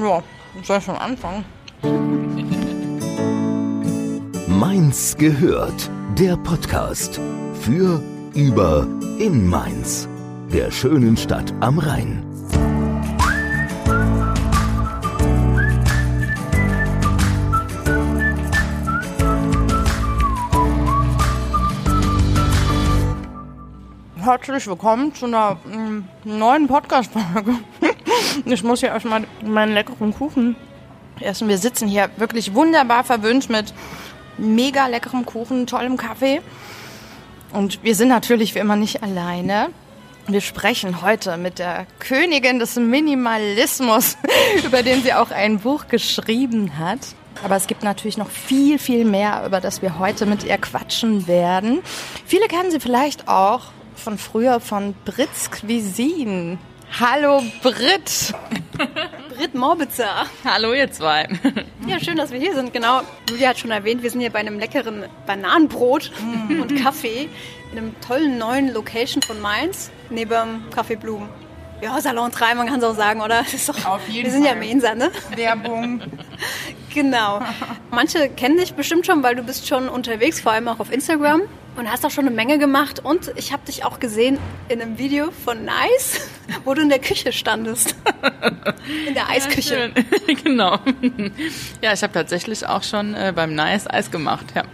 [0.00, 0.22] Ja,
[0.62, 1.44] soll ich schon anfangen?
[4.48, 5.90] Mainz gehört.
[6.18, 7.20] Der Podcast
[7.60, 8.00] für,
[8.34, 8.86] über,
[9.18, 10.08] in Mainz.
[10.50, 12.24] Der schönen Stadt am Rhein.
[24.16, 27.56] Herzlich willkommen zu einer mm, neuen Podcast-Folge.
[28.44, 30.56] Ich muss hier erstmal meinen leckeren Kuchen
[31.20, 31.48] essen.
[31.48, 33.72] Wir sitzen hier wirklich wunderbar verwöhnt mit
[34.38, 36.40] mega leckerem Kuchen, tollem Kaffee.
[37.52, 39.68] Und wir sind natürlich wie immer nicht alleine.
[40.26, 44.16] Wir sprechen heute mit der Königin des Minimalismus,
[44.64, 47.00] über den sie auch ein Buch geschrieben hat.
[47.44, 51.26] Aber es gibt natürlich noch viel, viel mehr, über das wir heute mit ihr quatschen
[51.26, 51.80] werden.
[52.24, 56.58] Viele kennen sie vielleicht auch von früher von Brits Cuisine.
[57.00, 58.34] Hallo Brit.
[59.34, 60.26] Brit Morbitzer.
[60.44, 61.26] Hallo ihr zwei.
[61.86, 62.72] Ja, schön, dass wir hier sind.
[62.72, 66.12] Genau, Julia hat schon erwähnt, wir sind hier bei einem leckeren Bananenbrot
[66.48, 67.28] und Kaffee
[67.72, 71.28] in einem tollen neuen Location von Mainz, neben Café Blumen.
[71.80, 73.44] Ja, Salon 3, man kann es auch sagen, oder?
[73.66, 74.60] Doch, Auf jeden wir sind ja Fall.
[74.60, 75.10] Mainzer, ne?
[75.34, 76.02] Werbung.
[76.94, 77.40] Genau.
[77.90, 81.40] Manche kennen dich bestimmt schon, weil du bist schon unterwegs, vor allem auch auf Instagram
[81.76, 83.00] und hast auch schon eine Menge gemacht.
[83.04, 86.28] Und ich habe dich auch gesehen in einem Video von Nice,
[86.64, 87.94] wo du in der Küche standest.
[89.06, 89.92] In der Eisküche.
[89.94, 90.78] Ja, genau.
[91.80, 94.64] Ja, ich habe tatsächlich auch schon äh, beim Nice Eis gemacht, ja.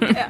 [0.00, 0.26] Ja.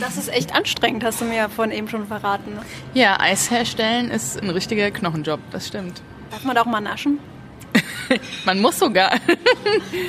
[0.00, 2.54] Das ist echt anstrengend, hast du mir ja vorhin eben schon verraten.
[2.54, 2.60] ne?
[2.92, 6.02] Ja, Eis herstellen ist ein richtiger Knochenjob, das stimmt.
[6.30, 7.18] Darf man da auch mal naschen?
[8.44, 9.12] Man muss sogar.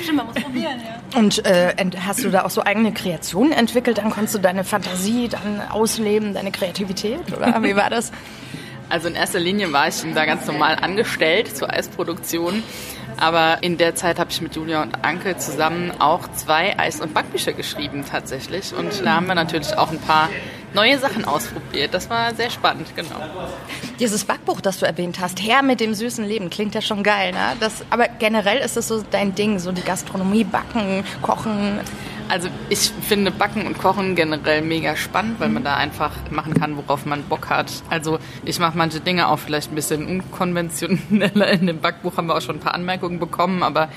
[0.03, 0.79] Stimmt, man muss probieren,
[1.13, 1.19] ja.
[1.19, 3.97] Und äh, ent- hast du da auch so eigene Kreationen entwickelt?
[3.97, 7.19] Dann konntest du deine Fantasie dann ausleben, deine Kreativität?
[7.35, 8.11] Oder wie war das?
[8.89, 12.63] Also in erster Linie war ich da ganz normal angestellt zur Eisproduktion.
[13.17, 17.13] Aber in der Zeit habe ich mit Julia und Anke zusammen auch zwei Eis- und
[17.13, 18.73] Backbücher geschrieben tatsächlich.
[18.73, 20.29] Und da haben wir natürlich auch ein paar
[20.73, 21.93] neue Sachen ausprobiert.
[21.93, 23.21] Das war sehr spannend, genau.
[23.99, 27.31] Dieses Backbuch, das du erwähnt hast, Herr mit dem süßen Leben, klingt ja schon geil,
[27.31, 27.55] ne?
[27.59, 31.79] Das, aber generell ist das so dein Ding, so die Gastronomie, Backen, Kochen.
[32.29, 36.77] Also ich finde Backen und Kochen generell mega spannend, weil man da einfach machen kann,
[36.77, 37.71] worauf man Bock hat.
[37.89, 41.47] Also ich mache manche Dinge auch vielleicht ein bisschen unkonventioneller.
[41.49, 43.89] In dem Backbuch haben wir auch schon ein paar Anmerkungen bekommen, aber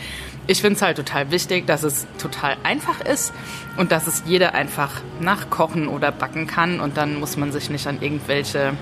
[0.47, 3.33] ich finde es halt total wichtig, dass es total einfach ist
[3.77, 7.87] und dass es jeder einfach nachkochen oder backen kann und dann muss man sich nicht
[7.87, 8.75] an irgendwelche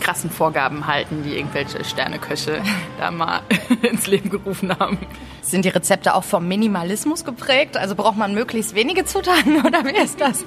[0.00, 2.62] krassen Vorgaben halten, die irgendwelche Sterneköche
[2.98, 3.40] da mal
[3.82, 4.98] ins Leben gerufen haben.
[5.42, 7.76] Sind die Rezepte auch vom Minimalismus geprägt?
[7.76, 10.44] Also braucht man möglichst wenige Zutaten oder wie ist das?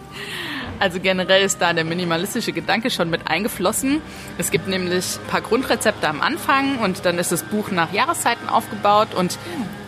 [0.79, 4.01] Also generell ist da der minimalistische Gedanke schon mit eingeflossen.
[4.38, 8.47] Es gibt nämlich ein paar Grundrezepte am Anfang und dann ist das Buch nach Jahreszeiten
[8.47, 9.38] aufgebaut und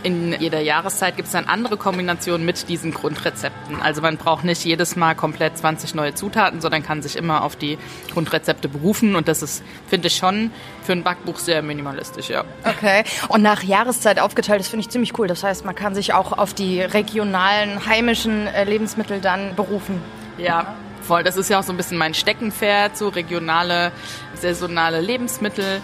[0.03, 3.81] in jeder Jahreszeit gibt es dann andere Kombinationen mit diesen Grundrezepten.
[3.81, 7.55] Also man braucht nicht jedes Mal komplett 20 neue Zutaten, sondern kann sich immer auf
[7.55, 7.77] die
[8.11, 10.51] Grundrezepte berufen und das ist, finde ich schon,
[10.83, 12.43] für ein Backbuch sehr minimalistisch, ja.
[12.65, 13.03] Okay.
[13.27, 15.27] Und nach Jahreszeit aufgeteilt, das finde ich ziemlich cool.
[15.27, 20.01] Das heißt, man kann sich auch auf die regionalen, heimischen äh, Lebensmittel dann berufen.
[20.41, 21.23] Ja, voll.
[21.23, 23.91] Das ist ja auch so ein bisschen mein Steckenpferd, so regionale,
[24.33, 25.81] saisonale Lebensmittel,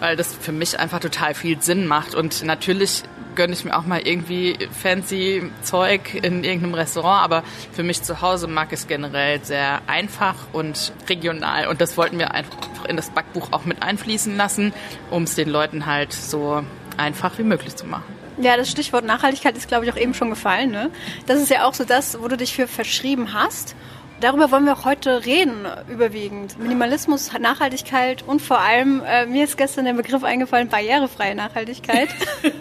[0.00, 2.14] weil das für mich einfach total viel Sinn macht.
[2.14, 3.04] Und natürlich
[3.34, 8.20] gönne ich mir auch mal irgendwie fancy Zeug in irgendeinem Restaurant, aber für mich zu
[8.20, 11.66] Hause mag es generell sehr einfach und regional.
[11.66, 14.72] Und das wollten wir einfach in das Backbuch auch mit einfließen lassen,
[15.10, 16.62] um es den Leuten halt so
[16.96, 18.23] einfach wie möglich zu machen.
[18.38, 20.70] Ja, das Stichwort Nachhaltigkeit ist, glaube ich, auch eben schon gefallen.
[20.70, 20.90] Ne?
[21.26, 23.74] Das ist ja auch so das, wo du dich für verschrieben hast.
[24.20, 26.58] Darüber wollen wir auch heute reden, überwiegend.
[26.58, 32.08] Minimalismus, Nachhaltigkeit und vor allem, äh, mir ist gestern der Begriff eingefallen, barrierefreie Nachhaltigkeit.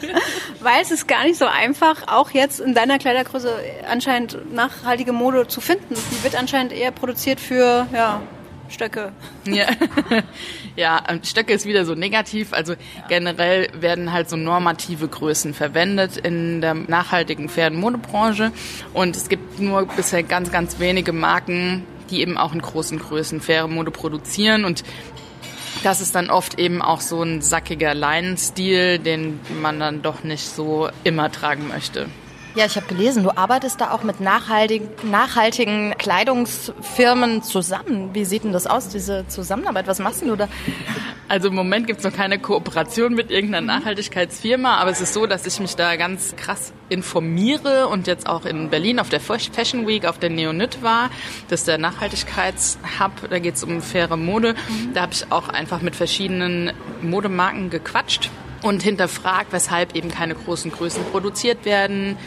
[0.60, 3.56] Weil es ist gar nicht so einfach, auch jetzt in deiner Kleidergröße
[3.90, 5.96] anscheinend nachhaltige Mode zu finden.
[5.96, 8.22] Die wird anscheinend eher produziert für, ja,
[8.74, 9.12] Stöcke.
[9.46, 9.68] Ja.
[10.76, 12.54] ja, Stöcke ist wieder so negativ.
[12.54, 12.74] Also
[13.08, 18.52] generell werden halt so normative Größen verwendet in der nachhaltigen fairen Modebranche.
[18.94, 23.42] Und es gibt nur bisher ganz, ganz wenige Marken, die eben auch in großen Größen
[23.42, 24.66] faire Mode produzieren.
[24.66, 24.84] Und
[25.84, 30.48] das ist dann oft eben auch so ein sackiger Leinenstil, den man dann doch nicht
[30.48, 32.08] so immer tragen möchte.
[32.56, 38.12] Ja, ich habe gelesen, du arbeitest da auch mit nachhaltigen, nachhaltigen Kleidungsfirmen zusammen.
[38.14, 39.88] Wie sieht denn das aus, diese Zusammenarbeit?
[39.88, 40.48] Was machst denn du da?
[41.28, 45.26] Also im Moment gibt es noch keine Kooperation mit irgendeiner Nachhaltigkeitsfirma, aber es ist so,
[45.26, 49.88] dass ich mich da ganz krass informiere und jetzt auch in Berlin auf der Fashion
[49.88, 51.10] Week auf der Neonit war.
[51.50, 54.54] Das ist der Nachhaltigkeitshub, da geht es um faire Mode.
[54.94, 56.72] Da habe ich auch einfach mit verschiedenen
[57.02, 58.30] Modemarken gequatscht
[58.64, 62.18] und hinterfragt, weshalb eben keine großen Größen produziert werden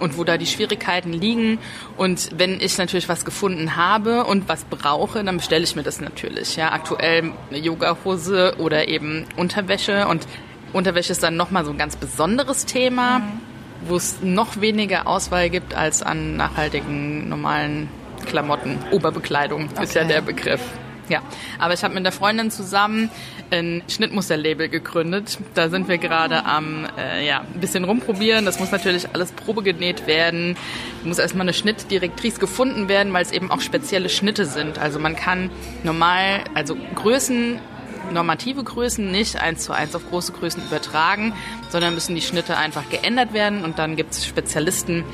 [0.00, 1.58] und wo da die Schwierigkeiten liegen.
[1.96, 6.00] Und wenn ich natürlich was gefunden habe und was brauche, dann bestelle ich mir das
[6.00, 6.56] natürlich.
[6.56, 10.26] Ja, aktuell eine Yogahose oder eben Unterwäsche und
[10.72, 13.22] Unterwäsche ist dann nochmal so ein ganz besonderes Thema,
[13.86, 17.88] wo es noch weniger Auswahl gibt als an nachhaltigen, normalen
[18.26, 18.78] Klamotten.
[18.90, 19.84] Oberbekleidung okay.
[19.84, 20.60] ist ja der Begriff.
[21.08, 21.22] Ja,
[21.58, 23.10] aber ich habe mit der Freundin zusammen
[23.50, 25.38] ein Schnittmusterlabel gegründet.
[25.54, 28.44] Da sind wir gerade am äh, ja, ein bisschen rumprobieren.
[28.44, 30.56] Das muss natürlich alles probegenäht werden.
[31.04, 34.78] Muss erstmal eine Schnittdirektrice gefunden werden, weil es eben auch spezielle Schnitte sind.
[34.78, 35.50] Also man kann
[35.82, 37.58] normal, also Größen
[38.12, 41.34] normative Größen nicht eins zu eins auf große Größen übertragen,
[41.68, 45.04] sondern müssen die Schnitte einfach geändert werden und dann gibt es Spezialisten,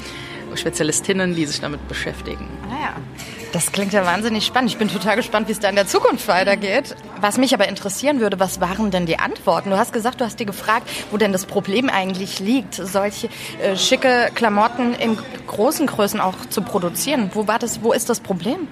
[0.54, 2.48] Spezialistinnen, die sich damit beschäftigen.
[2.70, 3.43] Ah ja.
[3.54, 4.72] Das klingt ja wahnsinnig spannend.
[4.72, 6.96] Ich bin total gespannt, wie es da in der Zukunft weitergeht.
[7.20, 9.70] Was mich aber interessieren würde, was waren denn die Antworten?
[9.70, 13.28] Du hast gesagt, du hast dir gefragt, wo denn das Problem eigentlich liegt, solche
[13.62, 15.16] äh, schicke Klamotten in
[15.46, 17.30] großen Größen auch zu produzieren.
[17.32, 18.66] Wo war das, wo ist das Problem?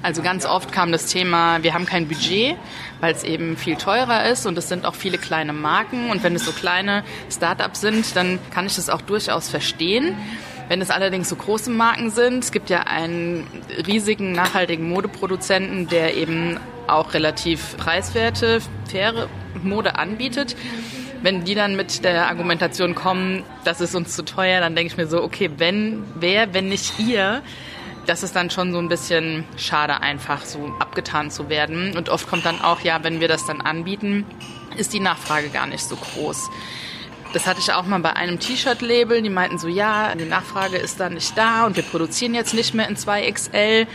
[0.00, 2.56] Also ganz oft kam das Thema, wir haben kein Budget,
[3.00, 6.36] weil es eben viel teurer ist und es sind auch viele kleine Marken und wenn
[6.36, 10.14] es so kleine Startups sind, dann kann ich das auch durchaus verstehen.
[10.70, 13.44] Wenn es allerdings so große Marken sind, es gibt ja einen
[13.88, 19.28] riesigen nachhaltigen Modeproduzenten, der eben auch relativ preiswerte, faire
[19.64, 20.54] Mode anbietet.
[21.22, 24.96] Wenn die dann mit der Argumentation kommen, das ist uns zu teuer, dann denke ich
[24.96, 27.42] mir so, okay, wenn, wer, wenn nicht ihr,
[28.06, 31.96] das ist dann schon so ein bisschen schade, einfach so abgetan zu werden.
[31.96, 34.24] Und oft kommt dann auch, ja, wenn wir das dann anbieten,
[34.76, 36.48] ist die Nachfrage gar nicht so groß.
[37.32, 39.22] Das hatte ich auch mal bei einem T-Shirt-Label.
[39.22, 42.74] Die meinten so, ja, die Nachfrage ist da nicht da und wir produzieren jetzt nicht
[42.74, 43.86] mehr in 2XL.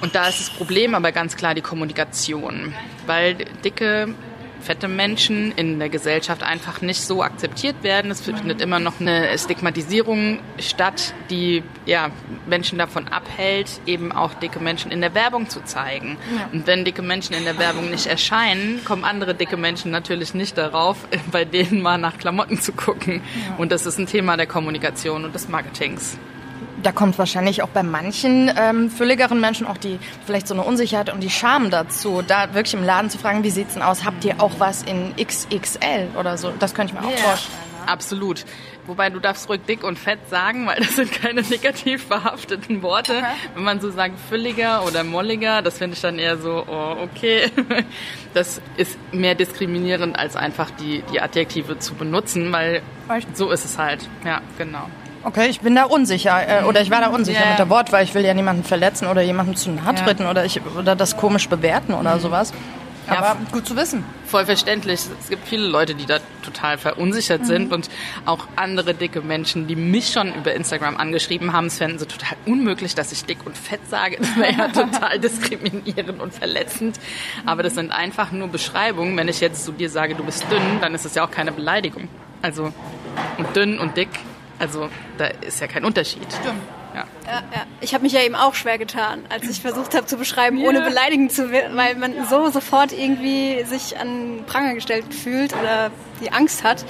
[0.00, 2.74] Und da ist das Problem aber ganz klar die Kommunikation.
[3.06, 3.34] Weil
[3.64, 4.14] dicke
[4.62, 8.10] fette Menschen in der Gesellschaft einfach nicht so akzeptiert werden.
[8.10, 12.10] Es findet immer noch eine Stigmatisierung statt, die ja,
[12.46, 16.16] Menschen davon abhält, eben auch dicke Menschen in der Werbung zu zeigen.
[16.34, 16.48] Ja.
[16.52, 20.56] Und wenn dicke Menschen in der Werbung nicht erscheinen, kommen andere dicke Menschen natürlich nicht
[20.56, 20.96] darauf,
[21.32, 23.22] bei denen mal nach Klamotten zu gucken.
[23.48, 23.56] Ja.
[23.56, 26.16] Und das ist ein Thema der Kommunikation und des Marketings
[26.82, 31.12] da kommt wahrscheinlich auch bei manchen ähm, fülligeren Menschen auch die vielleicht so eine Unsicherheit
[31.12, 34.04] und die Scham dazu, da wirklich im Laden zu fragen, wie sieht's denn aus?
[34.04, 36.52] Habt ihr auch was in XXL oder so?
[36.58, 37.16] Das könnte ich mir yeah.
[37.16, 37.58] auch vorstellen.
[37.80, 37.88] Ne?
[37.88, 38.44] Absolut.
[38.86, 43.16] Wobei du darfst ruhig dick und fett sagen, weil das sind keine negativ verhafteten Worte.
[43.16, 43.26] Okay.
[43.54, 47.50] Wenn man so sagt fülliger oder molliger, das finde ich dann eher so, oh, okay.
[48.34, 52.80] Das ist mehr diskriminierend als einfach die, die Adjektive zu benutzen, weil
[53.34, 54.08] so ist es halt.
[54.24, 54.88] Ja, genau.
[55.24, 57.50] Okay, ich bin da unsicher äh, oder ich war da unsicher yeah.
[57.50, 60.30] mit der Wort, weil ich will ja niemanden verletzen oder jemandem zu nahe treten ja.
[60.30, 62.20] oder, ich, oder das komisch bewerten oder mhm.
[62.20, 62.52] sowas.
[63.06, 64.04] Aber ja, gut zu wissen.
[64.26, 65.00] Voll verständlich.
[65.20, 67.46] Es gibt viele Leute, die da total verunsichert mhm.
[67.46, 67.90] sind und
[68.26, 72.36] auch andere dicke Menschen, die mich schon über Instagram angeschrieben haben, es fänden sie total
[72.46, 74.18] unmöglich, dass ich dick und fett sage.
[74.18, 76.98] Das wäre ja total diskriminierend und verletzend.
[77.44, 79.16] Aber das sind einfach nur Beschreibungen.
[79.16, 81.52] Wenn ich jetzt zu dir sage, du bist dünn, dann ist das ja auch keine
[81.52, 82.08] Beleidigung.
[82.40, 82.72] Also
[83.36, 84.08] und dünn und dick
[84.62, 84.88] also
[85.18, 86.22] da ist ja kein Unterschied.
[86.22, 86.62] Stimmt.
[86.94, 87.04] Ja.
[87.26, 87.62] Ja, ja.
[87.80, 90.68] Ich habe mich ja eben auch schwer getan, als ich versucht habe zu beschreiben, yeah.
[90.68, 95.90] ohne beleidigend zu werden, weil man so sofort irgendwie sich an Pranger gestellt fühlt oder
[96.22, 96.84] die Angst hat.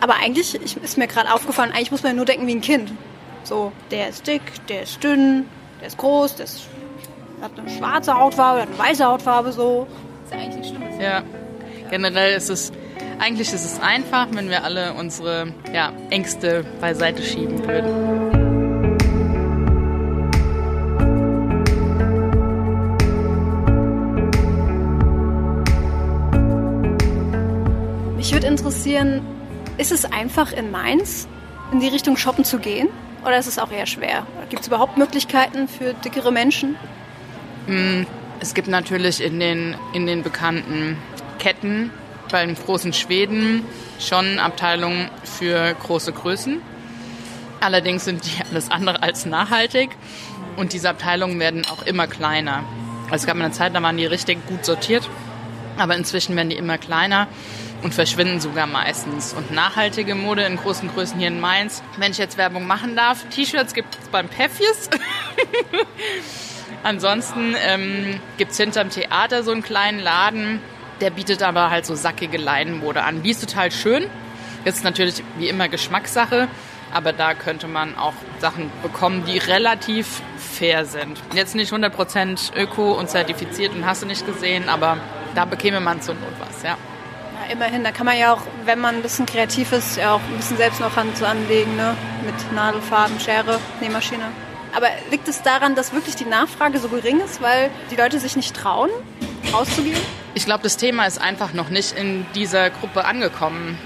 [0.00, 2.62] Aber eigentlich ich, ist mir gerade aufgefallen, eigentlich muss man ja nur denken wie ein
[2.62, 2.90] Kind.
[3.42, 5.46] So, der ist dick, der ist dünn,
[5.80, 6.62] der ist groß, der ist,
[7.42, 9.86] hat eine schwarze Hautfarbe, hat eine weiße Hautfarbe, so.
[10.24, 11.00] ist ja eigentlich nicht schlimm.
[11.00, 11.22] Ja,
[11.90, 12.72] generell ist es
[13.20, 18.30] eigentlich ist es einfach, wenn wir alle unsere ja, Ängste beiseite schieben würden.
[28.16, 29.20] Mich würde interessieren,
[29.76, 31.28] ist es einfach in Mainz
[31.72, 32.88] in die Richtung Shoppen zu gehen?
[33.22, 34.26] Oder ist es auch eher schwer?
[34.48, 36.76] Gibt es überhaupt Möglichkeiten für dickere Menschen?
[37.66, 38.06] Hm,
[38.40, 40.96] es gibt natürlich in den, in den bekannten
[41.38, 41.90] Ketten
[42.30, 43.64] bei den großen Schweden
[43.98, 46.60] schon Abteilungen für große Größen.
[47.60, 49.90] Allerdings sind die alles andere als nachhaltig
[50.56, 52.64] und diese Abteilungen werden auch immer kleiner.
[53.04, 55.08] Also es gab eine Zeit, da waren die richtig gut sortiert,
[55.76, 57.26] aber inzwischen werden die immer kleiner
[57.82, 59.32] und verschwinden sogar meistens.
[59.32, 63.24] Und nachhaltige Mode in großen Größen hier in Mainz, wenn ich jetzt Werbung machen darf,
[63.30, 64.90] T-Shirts gibt es beim Peffies.
[66.82, 70.60] Ansonsten ähm, gibt es hinterm Theater so einen kleinen Laden,
[71.00, 73.22] der bietet aber halt so sackige Leinenmode an.
[73.22, 74.06] Die ist total schön.
[74.64, 76.46] Ist natürlich wie immer Geschmackssache,
[76.92, 81.18] aber da könnte man auch Sachen bekommen, die relativ fair sind.
[81.32, 84.98] Jetzt nicht 100% öko und zertifiziert und hast du nicht gesehen, aber
[85.34, 86.76] da bekäme man zur Not was, ja.
[87.40, 90.20] Ja, immerhin, da kann man ja auch, wenn man ein bisschen kreativ ist, ja auch
[90.20, 91.96] ein bisschen selbst noch Hand anlegen, ne?
[92.26, 94.24] Mit Nadelfaden, Schere, Nähmaschine.
[94.76, 98.36] Aber liegt es daran, dass wirklich die Nachfrage so gering ist, weil die Leute sich
[98.36, 98.90] nicht trauen,
[99.52, 99.98] rauszugehen?
[100.34, 103.78] Ich glaube, das Thema ist einfach noch nicht in dieser Gruppe angekommen.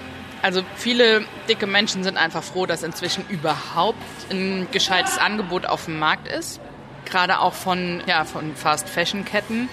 [0.42, 3.96] Also viele dicke Menschen sind einfach froh, dass inzwischen überhaupt
[4.30, 6.60] ein gescheites Angebot auf dem Markt ist.
[7.06, 9.68] Gerade auch von, ja, von Fast-Fashion-Ketten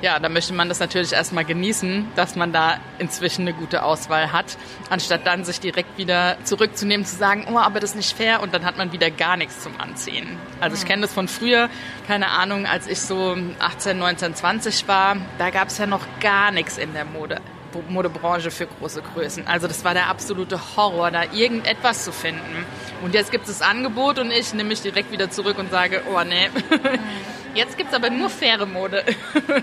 [0.00, 4.32] ja, da möchte man das natürlich erstmal genießen, dass man da inzwischen eine gute Auswahl
[4.32, 4.56] hat,
[4.90, 8.54] anstatt dann sich direkt wieder zurückzunehmen, zu sagen, oh, aber das ist nicht fair und
[8.54, 10.38] dann hat man wieder gar nichts zum Anziehen.
[10.60, 11.68] Also ich kenne das von früher,
[12.06, 16.50] keine Ahnung, als ich so 18, 19, 20 war, da gab es ja noch gar
[16.50, 17.40] nichts in der Mode.
[17.88, 19.46] Modebranche für große Größen.
[19.46, 22.66] Also das war der absolute Horror, da irgendetwas zu finden.
[23.02, 26.02] Und jetzt gibt es das Angebot und ich nehme mich direkt wieder zurück und sage,
[26.12, 26.48] oh nee,
[27.58, 29.02] Jetzt gibt es aber nur faire Mode.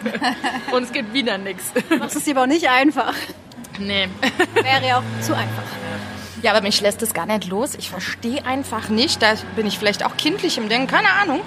[0.74, 1.72] Und es gibt wieder nichts.
[1.98, 3.14] Machst es dir aber auch nicht einfach.
[3.80, 4.10] Nee.
[4.54, 5.64] Wäre ja auch zu einfach.
[6.42, 7.74] Ja, aber mich lässt es gar nicht los.
[7.76, 9.22] Ich verstehe einfach nicht.
[9.22, 11.40] Da bin ich vielleicht auch kindlich im Denken, keine Ahnung.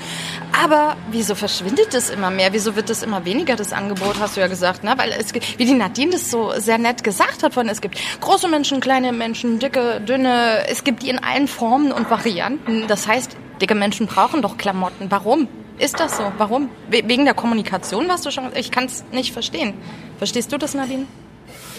[0.59, 2.55] Aber wieso verschwindet es immer mehr?
[2.55, 4.95] Wieso wird es immer weniger, das Angebot, hast du ja gesagt, ne?
[4.97, 7.99] Weil es gibt, wie die Nadine das so sehr nett gesagt hat, von es gibt
[8.23, 10.67] große Menschen, kleine Menschen, dicke, dünne.
[10.67, 12.87] Es gibt die in allen Formen und Varianten.
[12.89, 15.11] Das heißt, dicke Menschen brauchen doch Klamotten.
[15.11, 15.47] Warum?
[15.79, 16.33] Ist das so?
[16.39, 16.71] Warum?
[16.91, 18.51] Wegen der Kommunikation, was du schon.
[18.57, 19.75] Ich kann es nicht verstehen.
[20.19, 21.07] Verstehst du das, Nadine?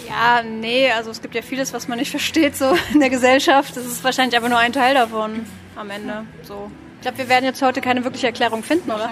[0.08, 3.76] Ja, nee, also es gibt ja vieles, was man nicht versteht so in der Gesellschaft.
[3.76, 6.24] Das ist wahrscheinlich aber nur ein Teil davon am Ende.
[6.42, 6.70] So.
[6.96, 9.10] Ich glaube, wir werden jetzt heute keine wirkliche Erklärung finden, oder?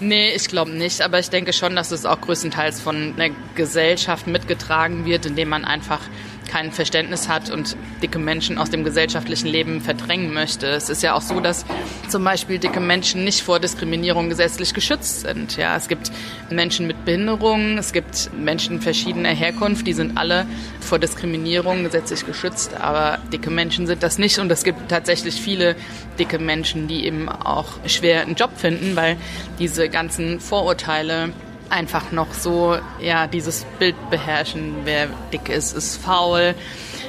[0.00, 4.28] Nee, ich glaube nicht, aber ich denke schon, dass es auch größtenteils von der Gesellschaft
[4.28, 6.00] mitgetragen wird, indem man einfach
[6.48, 10.66] kein Verständnis hat und dicke Menschen aus dem gesellschaftlichen Leben verdrängen möchte.
[10.66, 11.64] Es ist ja auch so, dass
[12.08, 15.56] zum Beispiel dicke Menschen nicht vor Diskriminierung gesetzlich geschützt sind.
[15.56, 16.10] Ja, es gibt
[16.50, 20.46] Menschen mit Behinderungen, es gibt Menschen verschiedener Herkunft, die sind alle
[20.80, 25.76] vor Diskriminierung gesetzlich geschützt, aber dicke Menschen sind das nicht und es gibt tatsächlich viele
[26.18, 29.16] dicke Menschen, die eben auch schwer einen Job finden, weil
[29.58, 31.32] diese ganzen Vorurteile
[31.70, 34.76] einfach noch so, ja, dieses Bild beherrschen.
[34.84, 36.54] Wer dick ist, ist faul.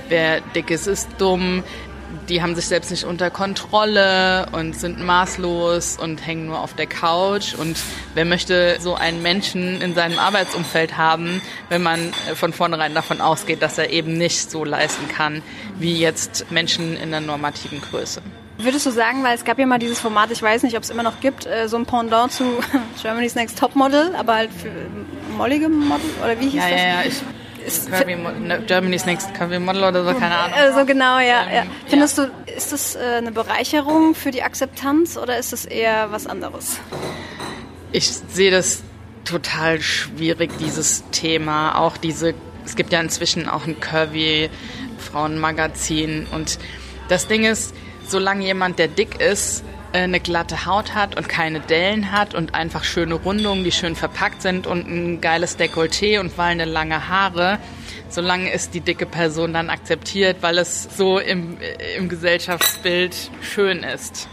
[0.07, 1.63] Wer dick ist, ist dumm.
[2.27, 6.87] Die haben sich selbst nicht unter Kontrolle und sind maßlos und hängen nur auf der
[6.87, 7.53] Couch.
[7.53, 7.77] Und
[8.15, 13.61] wer möchte so einen Menschen in seinem Arbeitsumfeld haben, wenn man von vornherein davon ausgeht,
[13.61, 15.43] dass er eben nicht so leisten kann
[15.77, 18.21] wie jetzt Menschen in der normativen Größe?
[18.61, 20.89] Würdest du sagen, weil es gab ja mal dieses Format, ich weiß nicht, ob es
[20.89, 22.43] immer noch gibt, äh, so ein Pendant zu
[23.01, 24.69] Germany's Next Topmodel, aber halt für
[25.37, 26.81] mollige Model oder wie hieß ja, das?
[26.81, 27.13] Ja, ja, ich
[27.89, 30.57] Curvy, ne, Germany's Next Curvy Model oder so, keine Ahnung.
[30.57, 31.45] Also genau, ja.
[31.47, 31.63] Ähm, ja.
[31.87, 32.25] Findest ja.
[32.25, 36.79] du, ist das äh, eine Bereicherung für die Akzeptanz oder ist das eher was anderes?
[37.91, 38.83] Ich sehe das
[39.23, 41.77] total schwierig, dieses Thema.
[41.77, 42.33] Auch diese,
[42.65, 44.49] es gibt ja inzwischen auch ein Curvy
[44.97, 46.59] Frauenmagazin und
[47.07, 47.73] das Ding ist,
[48.09, 52.55] solange jemand, der dick ist, äh, eine glatte Haut hat und keine Dellen hat und
[52.55, 57.59] einfach schöne Rundungen, die schön verpackt sind und ein geiles Dekolleté und wallende lange Haare,
[58.09, 61.57] solange ist die dicke Person dann akzeptiert, weil es so im,
[61.97, 64.27] im Gesellschaftsbild schön ist.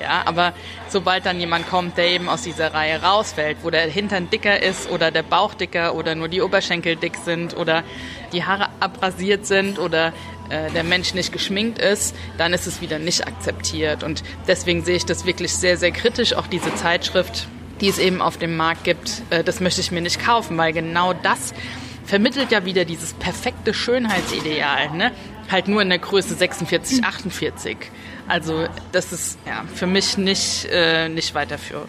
[0.00, 0.54] Ja, aber
[0.88, 4.90] sobald dann jemand kommt, der eben aus dieser Reihe rausfällt, wo der Hintern dicker ist
[4.90, 7.84] oder der Bauch dicker oder nur die Oberschenkel dick sind oder
[8.32, 10.12] die Haare abrasiert sind oder
[10.50, 14.02] äh, der Mensch nicht geschminkt ist, dann ist es wieder nicht akzeptiert.
[14.02, 17.48] Und deswegen sehe ich das wirklich sehr, sehr kritisch, auch diese Zeitschrift,
[17.80, 19.22] die es eben auf dem Markt gibt.
[19.30, 21.54] Äh, das möchte ich mir nicht kaufen, weil genau das
[22.04, 24.90] vermittelt ja wieder dieses perfekte Schönheitsideal.
[24.90, 25.12] Ne?
[25.50, 27.76] Halt nur in der Größe 46, 48.
[28.28, 31.88] Also das ist ja, für mich nicht, äh, nicht weiterführend.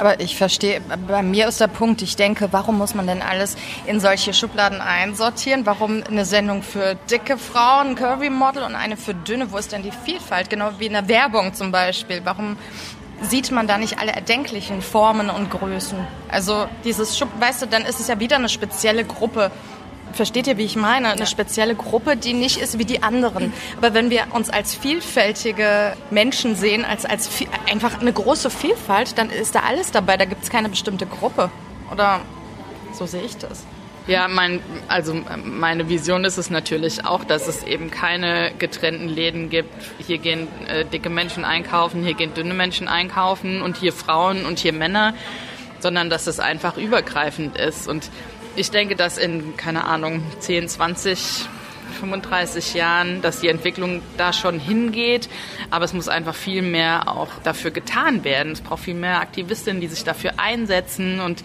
[0.00, 3.54] Aber ich verstehe, bei mir ist der Punkt, ich denke, warum muss man denn alles
[3.84, 5.66] in solche Schubladen einsortieren?
[5.66, 9.52] Warum eine Sendung für dicke Frauen, Curvy-Model und eine für dünne?
[9.52, 10.48] Wo ist denn die Vielfalt?
[10.48, 12.22] Genau wie in der Werbung zum Beispiel.
[12.24, 12.56] Warum
[13.20, 15.98] sieht man da nicht alle erdenklichen Formen und Größen?
[16.30, 19.50] Also dieses Schub, weißt du, dann ist es ja wieder eine spezielle Gruppe
[20.12, 21.08] Versteht ihr, wie ich meine?
[21.08, 23.52] Eine spezielle Gruppe, die nicht ist wie die anderen.
[23.76, 29.18] Aber wenn wir uns als vielfältige Menschen sehen, als, als viel, einfach eine große Vielfalt,
[29.18, 30.16] dann ist da alles dabei.
[30.16, 31.50] Da gibt es keine bestimmte Gruppe.
[31.92, 32.20] Oder
[32.92, 33.64] so sehe ich das.
[34.06, 35.14] Ja, mein, also
[35.44, 39.72] meine Vision ist es natürlich auch, dass es eben keine getrennten Läden gibt.
[40.04, 44.58] Hier gehen äh, dicke Menschen einkaufen, hier gehen dünne Menschen einkaufen und hier Frauen und
[44.58, 45.14] hier Männer,
[45.78, 47.86] sondern dass es einfach übergreifend ist.
[47.86, 48.10] Und
[48.60, 51.48] ich denke, dass in, keine Ahnung, 10, 20,
[52.00, 55.28] 35 Jahren, dass die Entwicklung da schon hingeht.
[55.70, 58.52] Aber es muss einfach viel mehr auch dafür getan werden.
[58.52, 61.42] Es braucht viel mehr Aktivistinnen, die sich dafür einsetzen und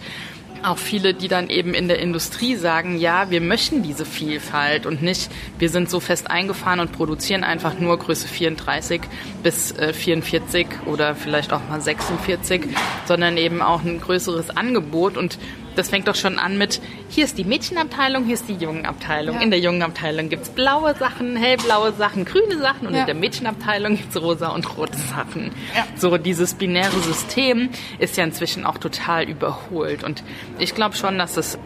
[0.62, 5.02] auch viele, die dann eben in der Industrie sagen, ja, wir möchten diese Vielfalt und
[5.02, 9.02] nicht, wir sind so fest eingefahren und produzieren einfach nur Größe 34
[9.42, 12.62] bis äh, 44 oder vielleicht auch mal 46,
[13.06, 15.38] sondern eben auch ein größeres Angebot und
[15.76, 19.36] das fängt doch schon an mit, hier ist die Mädchenabteilung, hier ist die Jungenabteilung.
[19.36, 19.42] Ja.
[19.42, 23.00] In der Jungenabteilung gibt's blaue Sachen, hellblaue Sachen, grüne Sachen und ja.
[23.00, 25.52] in der Mädchenabteilung gibt's rosa und rote Sachen.
[25.74, 25.86] Ja.
[25.96, 30.02] So dieses binäre System ist ja inzwischen auch total überholt.
[30.02, 30.24] Und
[30.58, 31.58] ich glaube schon, dass es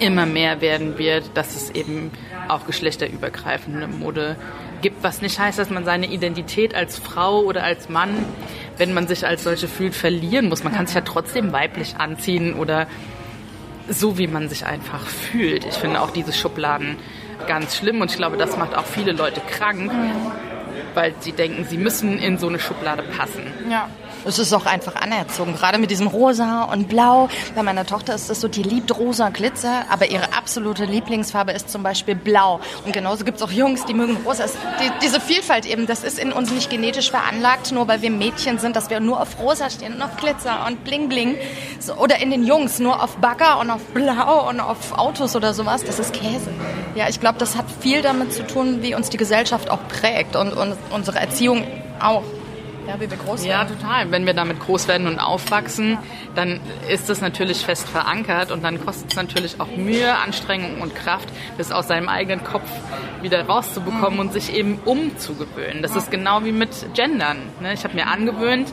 [0.00, 2.10] immer mehr werden wird, dass es eben
[2.48, 4.36] auch geschlechterübergreifende Mode
[4.82, 8.10] gibt, was nicht heißt, dass man seine Identität als Frau oder als Mann,
[8.76, 10.62] wenn man sich als solche fühlt, verlieren muss.
[10.62, 12.86] Man kann sich ja trotzdem weiblich anziehen oder
[13.88, 15.64] so, wie man sich einfach fühlt.
[15.64, 16.96] Ich finde auch diese Schubladen
[17.46, 19.90] ganz schlimm und ich glaube, das macht auch viele Leute krank,
[20.94, 23.42] weil sie denken, sie müssen in so eine Schublade passen.
[23.70, 23.88] Ja.
[24.26, 27.28] Es ist auch einfach anerzogen, gerade mit diesem Rosa und Blau.
[27.54, 31.70] Bei meiner Tochter ist es so, die liebt rosa Glitzer, aber ihre absolute Lieblingsfarbe ist
[31.70, 32.60] zum Beispiel Blau.
[32.84, 34.44] Und genauso gibt es auch Jungs, die mögen rosa.
[34.46, 38.58] Die, diese Vielfalt eben, das ist in uns nicht genetisch veranlagt, nur weil wir Mädchen
[38.58, 41.36] sind, dass wir nur auf rosa stehen und auf Glitzer und Bling Bling.
[41.78, 45.52] So, oder in den Jungs nur auf Bagger und auf Blau und auf Autos oder
[45.52, 45.84] sowas.
[45.84, 46.50] Das ist Käse.
[46.94, 50.36] Ja, ich glaube, das hat viel damit zu tun, wie uns die Gesellschaft auch prägt
[50.36, 51.66] und, und unsere Erziehung
[52.00, 52.22] auch.
[52.86, 53.50] Ja, wie wir groß werden.
[53.50, 54.10] Ja, total.
[54.10, 55.98] Wenn wir damit groß werden und aufwachsen,
[56.34, 60.94] dann ist das natürlich fest verankert und dann kostet es natürlich auch Mühe, Anstrengung und
[60.94, 62.68] Kraft, das aus seinem eigenen Kopf
[63.22, 64.20] wieder rauszubekommen mhm.
[64.20, 65.82] und sich eben umzugewöhnen.
[65.82, 67.38] Das ist genau wie mit Gendern.
[67.60, 67.72] Ne?
[67.72, 68.72] Ich habe mir angewöhnt,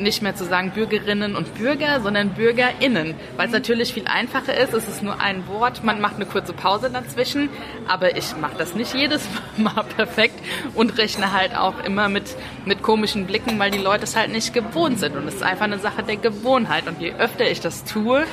[0.00, 4.72] nicht mehr zu sagen Bürgerinnen und Bürger, sondern BürgerInnen, weil es natürlich viel einfacher ist.
[4.74, 7.48] Es ist nur ein Wort, man macht eine kurze Pause dazwischen,
[7.86, 9.26] aber ich mache das nicht jedes
[9.56, 10.40] Mal perfekt
[10.74, 14.54] und rechne halt auch immer mit, mit komischen Blicken, weil die Leute es halt nicht
[14.54, 15.16] gewohnt sind.
[15.16, 16.86] Und es ist einfach eine Sache der Gewohnheit.
[16.86, 18.24] Und je öfter ich das tue,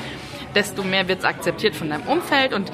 [0.55, 2.53] desto mehr wird es akzeptiert von deinem Umfeld.
[2.53, 2.71] Und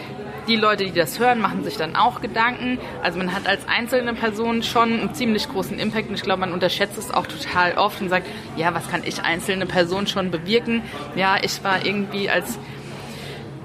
[0.48, 2.80] die Leute, die das hören, machen sich dann auch Gedanken.
[3.02, 6.54] Also man hat als einzelne Person schon einen ziemlich großen Impact und ich glaube, man
[6.54, 10.82] unterschätzt es auch total oft und sagt, ja, was kann ich einzelne Person schon bewirken?
[11.16, 12.58] Ja, ich war irgendwie als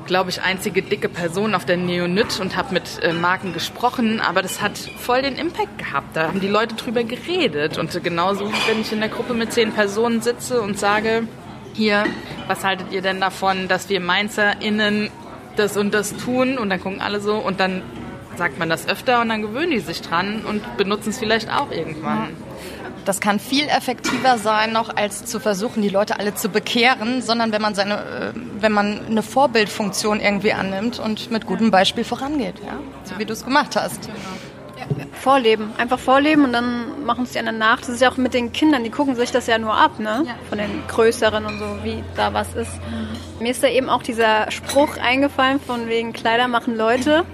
[0.08, 4.40] glaube ich, einzige dicke Person auf der Neonit und habe mit äh, Marken gesprochen, aber
[4.40, 6.16] das hat voll den Impact gehabt.
[6.16, 7.76] Da haben die Leute drüber geredet.
[7.76, 11.28] Und genauso, wenn ich in der Gruppe mit zehn Personen sitze und sage,
[11.74, 12.06] hier,
[12.48, 15.10] was haltet ihr denn davon, dass wir MainzerInnen
[15.58, 17.82] das und das tun und dann gucken alle so und dann
[18.36, 21.70] sagt man das öfter und dann gewöhnen die sich dran und benutzen es vielleicht auch
[21.70, 22.28] irgendwann.
[23.04, 27.52] Das kann viel effektiver sein, noch als zu versuchen, die Leute alle zu bekehren, sondern
[27.52, 32.56] wenn man seine, äh, wenn man eine Vorbildfunktion irgendwie annimmt und mit gutem Beispiel vorangeht,
[32.64, 32.78] ja?
[33.04, 34.02] so wie du es gemacht hast.
[34.02, 34.14] Genau
[35.12, 35.72] vorleben.
[35.78, 37.80] Einfach vorleben und dann machen es die anderen nach.
[37.80, 40.24] Das ist ja auch mit den Kindern, die gucken sich das ja nur ab, ne?
[40.26, 40.34] Ja.
[40.48, 42.72] Von den Größeren und so, wie da was ist.
[42.76, 43.42] Mhm.
[43.42, 47.24] Mir ist da eben auch dieser Spruch eingefallen von wegen Kleider machen Leute.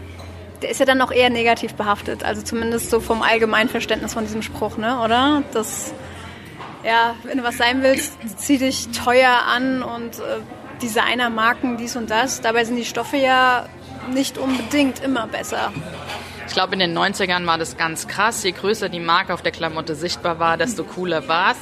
[0.63, 2.25] Der ist ja dann auch eher negativ behaftet.
[2.25, 5.01] Also zumindest so vom Allgemeinverständnis von diesem Spruch, ne?
[5.01, 5.43] Oder?
[5.53, 5.93] Das,
[6.85, 10.41] ja, wenn du was sein willst, zieh dich teuer an und äh,
[10.83, 12.41] Designermarken, dies und das.
[12.41, 13.67] Dabei sind die Stoffe ja
[14.13, 15.73] nicht unbedingt immer besser.
[16.47, 18.43] Ich glaube, in den 90ern war das ganz krass.
[18.45, 21.59] Je größer die Marke auf der Klamotte sichtbar war, desto cooler war es.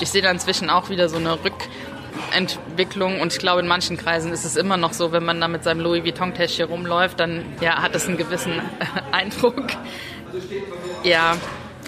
[0.00, 4.32] Ich sehe da inzwischen auch wieder so eine Rückentwicklung und ich glaube, in manchen Kreisen
[4.32, 7.82] ist es immer noch so, wenn man da mit seinem Louis Vuitton-Täschchen rumläuft, dann ja,
[7.82, 8.60] hat es einen gewissen
[9.12, 9.66] Eindruck.
[11.02, 11.36] Ja,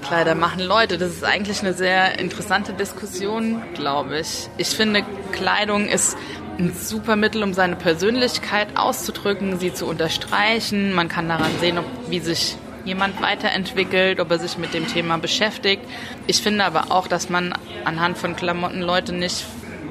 [0.06, 0.96] Kleider machen Leute.
[0.96, 4.48] Das ist eigentlich eine sehr interessante Diskussion, glaube ich.
[4.56, 6.16] Ich finde, Kleidung ist
[6.58, 10.92] ein super Mittel, um seine Persönlichkeit auszudrücken, sie zu unterstreichen.
[10.92, 15.18] Man kann daran sehen, ob, wie sich jemand weiterentwickelt, ob er sich mit dem Thema
[15.18, 15.82] beschäftigt.
[16.26, 19.44] Ich finde aber auch, dass man anhand von Klamotten Leute nicht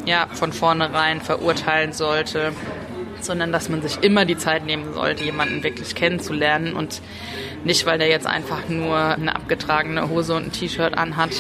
[0.06, 2.54] ja, von vornherein verurteilen sollte,
[3.22, 7.02] sondern dass man sich immer die Zeit nehmen sollte, jemanden wirklich kennenzulernen und
[7.64, 11.32] nicht, weil der jetzt einfach nur eine abgetragene Hose und ein T-Shirt anhat,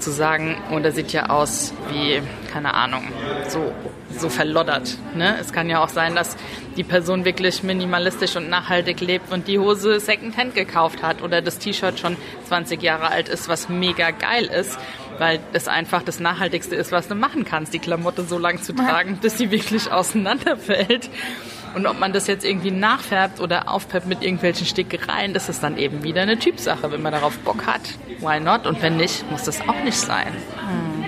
[0.00, 3.02] zu sagen, oh, der sieht ja aus wie, keine Ahnung,
[3.48, 3.72] so,
[4.16, 4.96] so verloddert.
[5.14, 5.36] Ne?
[5.40, 6.36] Es kann ja auch sein, dass
[6.76, 11.58] die Person wirklich minimalistisch und nachhaltig lebt und die Hose Secondhand gekauft hat oder das
[11.58, 14.78] T-Shirt schon 20 Jahre alt ist, was mega geil ist,
[15.18, 18.72] weil es einfach das Nachhaltigste ist, was du machen kannst, die Klamotte so lang zu
[18.74, 21.10] tragen, bis sie wirklich auseinanderfällt.
[21.78, 25.78] Und ob man das jetzt irgendwie nachfärbt oder aufpeppt mit irgendwelchen Stickereien, das ist dann
[25.78, 26.90] eben wieder eine Typsache.
[26.90, 27.82] Wenn man darauf Bock hat,
[28.18, 28.66] why not?
[28.66, 30.26] Und wenn nicht, muss das auch nicht sein.
[30.26, 31.04] Hm.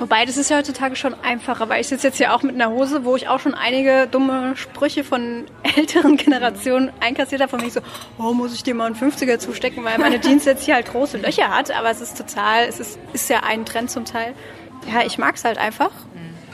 [0.00, 2.70] Wobei, das ist ja heutzutage schon einfacher, weil ich sitze jetzt hier auch mit einer
[2.70, 5.44] Hose, wo ich auch schon einige dumme Sprüche von
[5.76, 7.80] älteren Generationen einkassiert habe, von mir so,
[8.18, 11.18] oh, muss ich dir mal einen 50er zustecken, weil meine Jeans jetzt hier halt große
[11.18, 14.34] Löcher hat, aber es ist total, es ist, ist ja ein Trend zum Teil.
[14.92, 15.92] Ja, ich mag es halt einfach.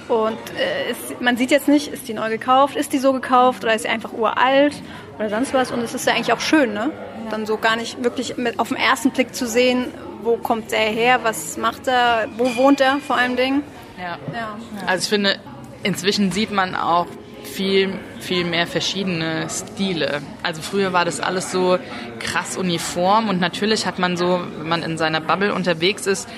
[0.09, 3.63] Und äh, ist, man sieht jetzt nicht, ist die neu gekauft, ist die so gekauft
[3.65, 4.75] oder ist sie einfach uralt
[5.19, 5.71] oder sonst was.
[5.71, 6.91] Und es ist ja eigentlich auch schön, ne?
[7.31, 9.87] Dann so gar nicht wirklich mit, auf den ersten Blick zu sehen,
[10.23, 13.37] wo kommt der her, was macht er, wo wohnt er vor allem.
[13.37, 14.19] Ja.
[14.33, 14.57] ja.
[14.87, 15.39] Also ich finde,
[15.83, 17.07] inzwischen sieht man auch
[17.45, 20.23] viel, viel mehr verschiedene Stile.
[20.43, 21.79] Also früher war das alles so
[22.19, 26.29] krass uniform und natürlich hat man so, wenn man in seiner Bubble unterwegs ist,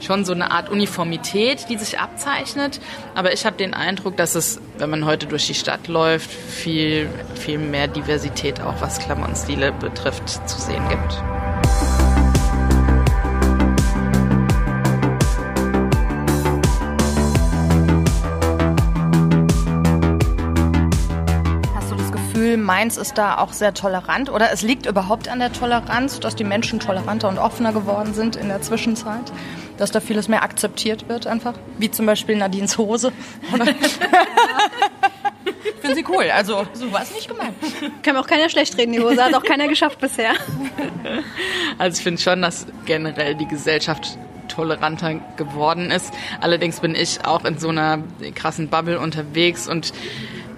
[0.00, 2.80] schon so eine Art Uniformität, die sich abzeichnet.
[3.14, 7.08] Aber ich habe den Eindruck, dass es, wenn man heute durch die Stadt läuft, viel,
[7.34, 11.22] viel mehr Diversität auch was Klamottenstile betrifft zu sehen gibt.
[22.68, 26.44] Mainz ist da auch sehr tolerant oder es liegt überhaupt an der Toleranz, dass die
[26.44, 29.32] Menschen toleranter und offener geworden sind in der Zwischenzeit
[29.78, 31.54] dass da vieles mehr akzeptiert wird einfach.
[31.78, 33.12] Wie zum Beispiel Nadines Hose.
[35.80, 36.30] Finden sie cool.
[36.30, 37.54] Also, so war es nicht gemeint.
[38.02, 39.24] Kann mir auch keiner schlecht reden, die Hose.
[39.24, 40.32] Hat auch keiner geschafft bisher.
[41.78, 46.12] Also, ich finde schon, dass generell die Gesellschaft toleranter geworden ist.
[46.40, 48.02] Allerdings bin ich auch in so einer
[48.34, 49.92] krassen Bubble unterwegs und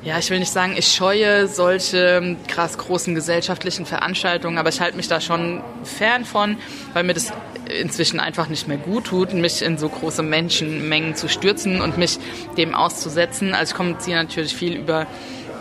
[0.02, 4.96] ja, ich will nicht sagen, ich scheue solche krass großen gesellschaftlichen Veranstaltungen, aber ich halte
[4.96, 6.56] mich da schon fern von,
[6.94, 7.32] weil mir das
[7.78, 12.18] inzwischen einfach nicht mehr gut tut, mich in so große Menschenmengen zu stürzen und mich
[12.56, 13.54] dem auszusetzen.
[13.54, 15.06] Also ich kommuniziere natürlich viel über,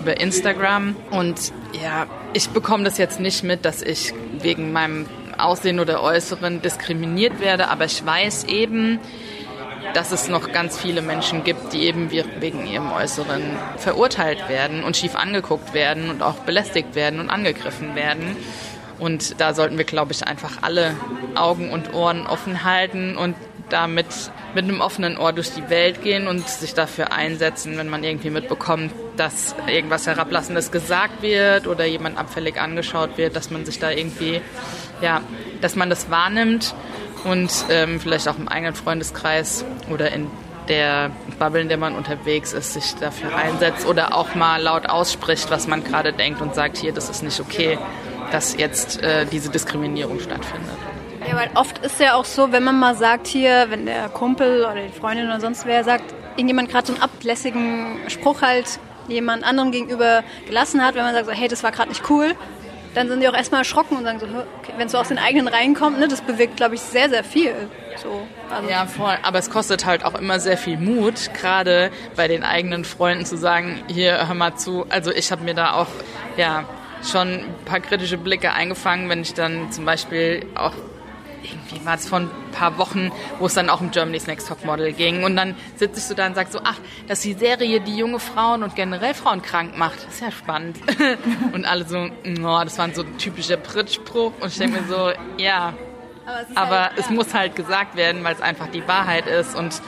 [0.02, 1.52] über Instagram und
[1.84, 5.06] ja, ich bekomme das jetzt nicht mit, dass ich wegen meinem
[5.38, 8.99] Aussehen oder Äußeren diskriminiert werde, aber ich weiß eben,
[9.93, 13.41] dass es noch ganz viele Menschen gibt, die eben wegen ihrem Äußeren
[13.78, 18.36] verurteilt werden und schief angeguckt werden und auch belästigt werden und angegriffen werden.
[18.99, 20.95] Und da sollten wir, glaube ich, einfach alle
[21.36, 23.36] Augen und Ohren offen halten und
[23.69, 24.08] damit
[24.56, 28.32] mit einem offenen Ohr durch die Welt gehen und sich dafür einsetzen, wenn man irgendwie
[28.32, 33.91] mitbekommt, dass irgendwas Herablassendes gesagt wird oder jemand abfällig angeschaut wird, dass man sich da
[33.91, 34.41] irgendwie,
[35.02, 35.21] ja,
[35.62, 36.73] dass man das wahrnimmt
[37.23, 40.29] und ähm, vielleicht auch im eigenen Freundeskreis oder in
[40.67, 45.49] der Bubble, in der man unterwegs ist, sich dafür einsetzt oder auch mal laut ausspricht,
[45.49, 47.77] was man gerade denkt und sagt, hier, das ist nicht okay,
[48.32, 50.77] dass jetzt äh, diese Diskriminierung stattfindet.
[51.27, 54.62] Ja, weil oft ist ja auch so, wenn man mal sagt hier, wenn der Kumpel
[54.62, 59.43] oder die Freundin oder sonst wer sagt, irgendjemand gerade so einen ablässigen Spruch halt jemand
[59.43, 62.36] anderem gegenüber gelassen hat, wenn man sagt, so, hey, das war gerade nicht cool,
[62.99, 65.19] dann sind die auch erstmal erschrocken und sagen so, okay, wenn es so aus den
[65.19, 67.53] eigenen Reihen kommt, ne, das bewirkt, glaube ich, sehr, sehr viel.
[67.95, 68.69] So, also.
[68.69, 69.17] Ja, voll.
[69.23, 73.38] Aber es kostet halt auch immer sehr viel Mut, gerade bei den eigenen Freunden zu
[73.38, 74.85] sagen, hier, hör mal zu.
[74.89, 75.88] Also ich habe mir da auch,
[76.35, 76.65] ja,
[77.09, 80.73] schon ein paar kritische Blicke eingefangen, wenn ich dann zum Beispiel auch
[81.51, 84.65] irgendwie war es vor ein paar Wochen, wo es dann auch um Germany's Next Top
[84.65, 85.23] Model ging.
[85.23, 88.19] Und dann sitze ich so da und sage so, ach, dass die Serie die junge
[88.19, 90.05] Frauen und generell Frauen krank macht.
[90.05, 90.77] Das ist ja spannend.
[91.53, 94.33] und alle so, oh, das war so ein typischer Prittspruch.
[94.39, 95.73] Und ich denke mir so, ja,
[96.25, 99.55] aber, es, aber halt, es muss halt gesagt werden, weil es einfach die Wahrheit ist.
[99.55, 99.81] Und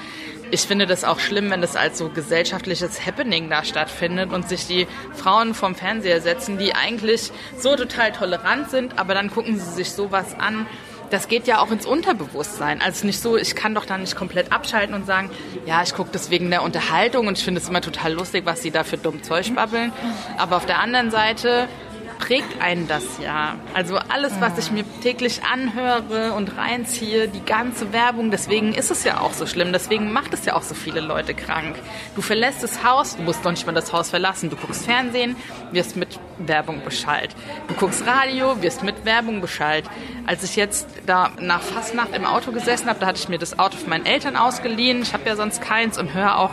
[0.54, 4.67] ich finde das auch schlimm, wenn das als so gesellschaftliches Happening da stattfindet und sich
[4.67, 9.71] die Frauen vom Fernseher setzen, die eigentlich so total tolerant sind, aber dann gucken sie
[9.71, 10.65] sich sowas an
[11.12, 12.82] das geht ja auch ins Unterbewusstsein.
[12.82, 15.30] Also nicht so, ich kann doch dann nicht komplett abschalten und sagen,
[15.65, 18.62] ja, ich gucke das wegen der Unterhaltung und ich finde es immer total lustig, was
[18.62, 19.91] sie da für dumm Zeug babbeln.
[20.38, 21.67] Aber auf der anderen Seite
[22.22, 23.56] prägt einen das ja.
[23.74, 29.04] Also alles, was ich mir täglich anhöre und reinziehe, die ganze Werbung, deswegen ist es
[29.04, 31.76] ja auch so schlimm, deswegen macht es ja auch so viele Leute krank.
[32.16, 35.36] Du verlässt das Haus, du musst doch nicht mal das Haus verlassen, du guckst Fernsehen,
[35.72, 37.36] wirst mit Werbung Bescheid.
[37.68, 39.84] Du guckst Radio, wirst mit Werbung Bescheid.
[40.28, 43.58] Als ich jetzt da nach Fastnacht im Auto gesessen habe, da hatte ich mir das
[43.58, 46.52] Auto von meinen Eltern ausgeliehen, ich habe ja sonst keins und höre auch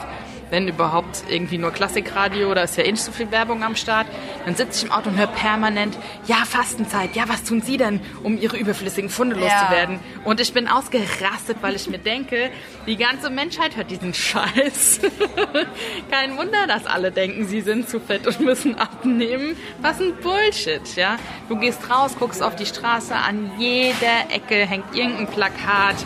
[0.50, 4.06] wenn überhaupt irgendwie nur Klassikradio, da ist ja eh nicht so viel Werbung am Start,
[4.44, 8.00] dann sitze ich im Auto und höre permanent, ja, Fastenzeit, ja, was tun Sie denn,
[8.22, 9.96] um Ihre überflüssigen Funde loszuwerden?
[9.96, 10.20] Ja.
[10.24, 12.50] Und ich bin ausgerastet, weil ich mir denke,
[12.87, 15.00] die ganze Menschheit hört diesen Scheiß.
[16.11, 19.56] Kein Wunder, dass alle denken, sie sind zu fett und müssen abnehmen.
[19.80, 21.18] Was ein Bullshit, ja.
[21.48, 25.96] Du gehst raus, guckst auf die Straße, an jeder Ecke hängt irgendein Plakat,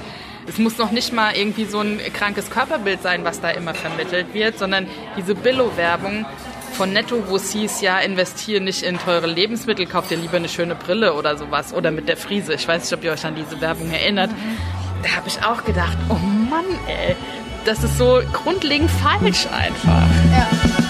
[0.47, 4.35] es muss noch nicht mal irgendwie so ein krankes Körperbild sein, was da immer vermittelt
[4.35, 6.27] wird, sondern diese Billo-Werbung
[6.73, 10.49] von Netto, wo es hieß, ja, investiere nicht in teure Lebensmittel, kauft dir lieber eine
[10.49, 11.73] schöne Brille oder sowas.
[11.73, 12.55] Oder mit der Friese.
[12.55, 14.31] Ich weiß nicht, ob ihr euch an diese Werbung erinnert.
[15.03, 17.15] Da habe ich auch gedacht, oh Mann, ey,
[17.65, 20.07] das ist so grundlegend falsch einfach.
[20.33, 20.82] Ja.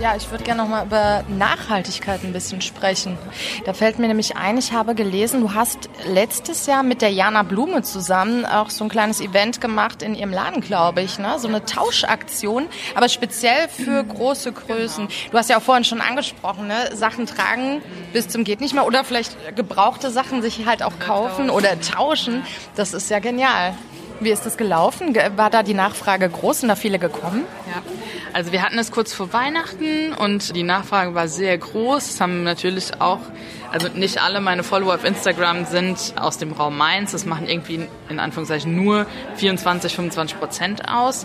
[0.00, 3.18] Ja, ich würde gerne nochmal über Nachhaltigkeit ein bisschen sprechen.
[3.64, 7.42] Da fällt mir nämlich ein, ich habe gelesen, du hast letztes Jahr mit der Jana
[7.42, 11.40] Blume zusammen auch so ein kleines Event gemacht in ihrem Laden, glaube ich, ne?
[11.40, 15.08] So eine Tauschaktion, aber speziell für große Größen.
[15.32, 16.94] Du hast ja auch vorhin schon angesprochen, ne?
[16.94, 17.82] Sachen tragen
[18.12, 22.44] bis zum geht nicht mehr oder vielleicht gebrauchte Sachen sich halt auch kaufen oder tauschen.
[22.76, 23.74] Das ist ja genial.
[24.20, 25.14] Wie ist das gelaufen?
[25.36, 26.60] War da die Nachfrage groß?
[26.60, 27.44] Sind da viele gekommen?
[27.68, 27.82] Ja.
[28.32, 32.10] Also wir hatten es kurz vor Weihnachten und die Nachfrage war sehr groß.
[32.10, 33.20] Es haben natürlich auch,
[33.72, 37.12] also nicht alle meine Follower auf Instagram sind aus dem Raum Mainz.
[37.12, 41.24] Das machen irgendwie in Anführungszeichen nur 24, 25 Prozent aus.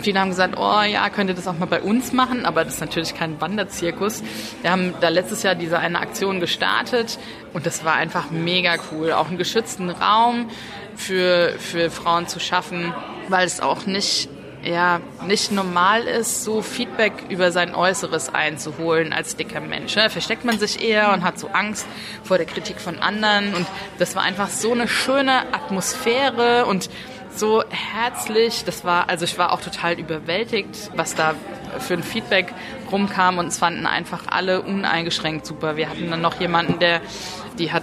[0.00, 2.46] Viele haben gesagt, oh ja, könnt ihr das auch mal bei uns machen?
[2.46, 4.22] Aber das ist natürlich kein Wanderzirkus.
[4.62, 7.18] Wir haben da letztes Jahr diese eine Aktion gestartet
[7.52, 9.12] und das war einfach mega cool.
[9.12, 10.50] Auch einen geschützten Raum
[10.96, 12.94] für, für Frauen zu schaffen,
[13.28, 14.28] weil es auch nicht
[14.64, 19.94] ja, nicht normal ist, so Feedback über sein Äußeres einzuholen als dicker Mensch.
[19.94, 21.86] Da versteckt man sich eher und hat so Angst
[22.22, 23.54] vor der Kritik von anderen.
[23.54, 23.66] Und
[23.98, 26.88] das war einfach so eine schöne Atmosphäre und
[27.36, 28.64] so herzlich.
[28.64, 31.34] Das war, also ich war auch total überwältigt, was da
[31.80, 32.54] für ein Feedback
[32.90, 35.76] rumkam und es fanden einfach alle uneingeschränkt super.
[35.76, 37.00] Wir hatten dann noch jemanden, der,
[37.58, 37.82] die hat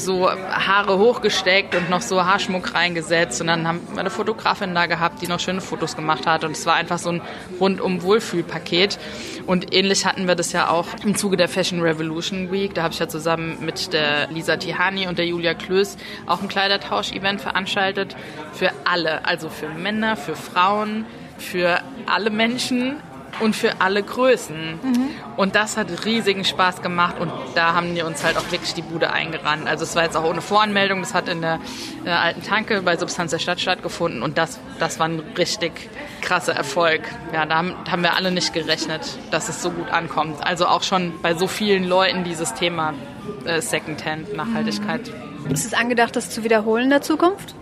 [0.00, 3.40] so Haare hochgesteckt und noch so Haarschmuck reingesetzt.
[3.40, 6.44] Und dann haben wir eine Fotografin da gehabt, die noch schöne Fotos gemacht hat.
[6.44, 7.22] Und es war einfach so ein
[7.60, 8.98] rundum Wohlfühlpaket.
[9.46, 12.74] Und ähnlich hatten wir das ja auch im Zuge der Fashion Revolution Week.
[12.74, 16.48] Da habe ich ja zusammen mit der Lisa Tihani und der Julia Klöß auch ein
[16.48, 18.16] Kleidertausch-Event veranstaltet.
[18.52, 21.06] Für alle, also für Männer, für Frauen,
[21.38, 22.96] für alle Menschen
[23.38, 24.80] und für alle Größen.
[24.82, 25.10] Mhm.
[25.36, 28.82] Und das hat riesigen Spaß gemacht und da haben die uns halt auch wirklich die
[28.82, 29.68] Bude eingerannt.
[29.68, 31.60] Also es war jetzt auch ohne Voranmeldung, das hat in der,
[31.98, 35.72] in der alten Tanke bei Substanz der Stadt stattgefunden und das, das war ein richtig
[36.20, 37.02] krasser Erfolg.
[37.32, 40.44] Ja, da haben, haben wir alle nicht gerechnet, dass es so gut ankommt.
[40.46, 42.94] Also auch schon bei so vielen Leuten dieses Thema
[43.44, 45.10] äh, Secondhand, Nachhaltigkeit.
[45.44, 45.52] Mhm.
[45.52, 47.54] Ist es angedacht, das zu wiederholen in der Zukunft?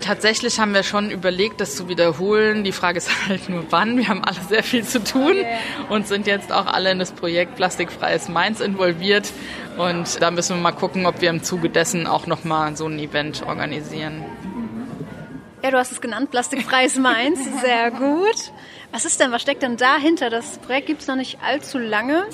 [0.00, 2.64] Tatsächlich haben wir schon überlegt, das zu wiederholen.
[2.64, 3.96] Die Frage ist halt nur wann.
[3.96, 5.36] Wir haben alle sehr viel zu tun
[5.88, 9.30] und sind jetzt auch alle in das Projekt Plastikfreies Mainz involviert.
[9.76, 12.98] Und da müssen wir mal gucken, ob wir im Zuge dessen auch nochmal so ein
[12.98, 14.24] Event organisieren.
[15.62, 17.38] Ja, du hast es genannt, Plastikfreies Mainz.
[17.60, 18.52] Sehr gut.
[18.92, 20.30] Was ist denn, was steckt denn dahinter?
[20.30, 22.26] Das Projekt gibt es noch nicht allzu lange.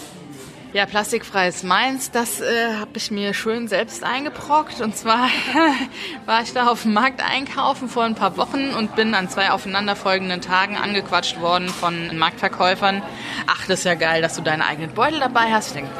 [0.76, 4.82] Ja, plastikfreies Mainz, das äh, habe ich mir schön selbst eingebrockt.
[4.82, 5.30] Und zwar
[6.26, 9.52] war ich da auf dem Markt einkaufen vor ein paar Wochen und bin an zwei
[9.52, 13.02] aufeinanderfolgenden Tagen angequatscht worden von Marktverkäufern.
[13.46, 15.68] Ach, das ist ja geil, dass du deine eigenen Beutel dabei hast.
[15.68, 15.90] Ich denke,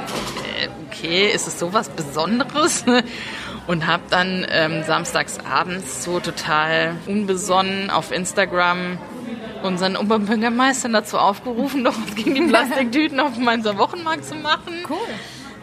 [0.60, 2.84] äh, okay, ist es sowas Besonderes?
[3.66, 8.98] und habe dann ähm, samstags abends so total unbesonnen auf Instagram
[9.66, 14.74] unseren Oberbürgermeister dazu aufgerufen, doch was gegen die Plastiktüten auf dem Mainzer Wochenmarkt zu machen.
[14.88, 14.96] Cool.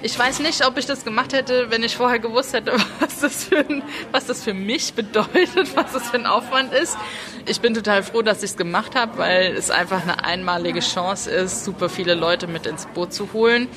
[0.06, 3.46] Ich weiß nicht, ob ich das gemacht hätte, wenn ich vorher gewusst hätte, was das
[3.46, 6.98] für, ein, was das für mich bedeutet, was das für ein Aufwand ist.
[7.46, 11.32] Ich bin total froh, dass ich es gemacht habe, weil es einfach eine einmalige Chance
[11.32, 13.70] ist, super viele Leute mit ins Boot zu holen.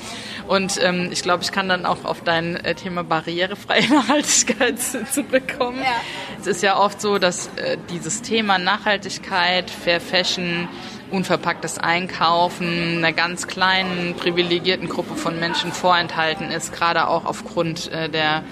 [0.49, 5.79] Und ähm, ich glaube, ich kann dann auch auf dein äh, Thema barrierefreie Nachhaltigkeit zurückkommen.
[5.79, 6.01] Ja.
[6.41, 10.67] Es ist ja oft so, dass äh, dieses Thema Nachhaltigkeit, Fair Fashion,
[11.11, 18.09] unverpacktes Einkaufen einer ganz kleinen, privilegierten Gruppe von Menschen vorenthalten ist, gerade auch aufgrund äh,
[18.09, 18.43] der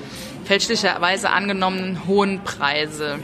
[0.45, 3.19] fälschlicherweise angenommenen hohen Preise.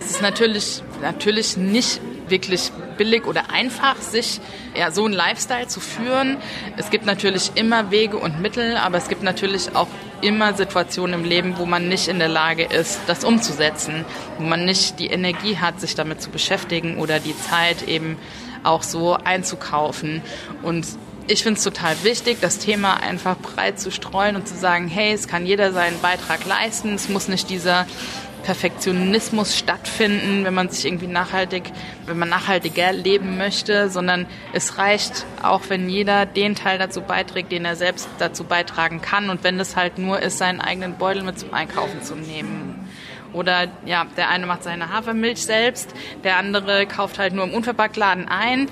[0.00, 4.40] Es ist natürlich, natürlich nicht wirklich billig oder einfach, sich
[4.74, 6.38] ja, so einen Lifestyle zu führen.
[6.76, 9.88] Es gibt natürlich immer Wege und Mittel, aber es gibt natürlich auch
[10.22, 14.04] immer Situationen im Leben, wo man nicht in der Lage ist, das umzusetzen,
[14.38, 18.16] wo man nicht die Energie hat, sich damit zu beschäftigen oder die Zeit eben
[18.62, 20.22] auch so einzukaufen.
[20.62, 20.86] Und
[21.28, 25.12] ich finde es total wichtig, das Thema einfach breit zu streuen und zu sagen, hey,
[25.12, 26.94] es kann jeder seinen Beitrag leisten.
[26.94, 27.86] Es muss nicht dieser
[28.42, 31.70] Perfektionismus stattfinden, wenn man sich irgendwie nachhaltig,
[32.06, 37.52] wenn man nachhaltiger leben möchte, sondern es reicht auch, wenn jeder den Teil dazu beiträgt,
[37.52, 41.22] den er selbst dazu beitragen kann und wenn es halt nur ist, seinen eigenen Beutel
[41.22, 42.71] mit zum Einkaufen zu nehmen.
[43.32, 48.28] Oder ja, der eine macht seine Hafermilch selbst, der andere kauft halt nur im Unverpacktladen
[48.28, 48.68] ein.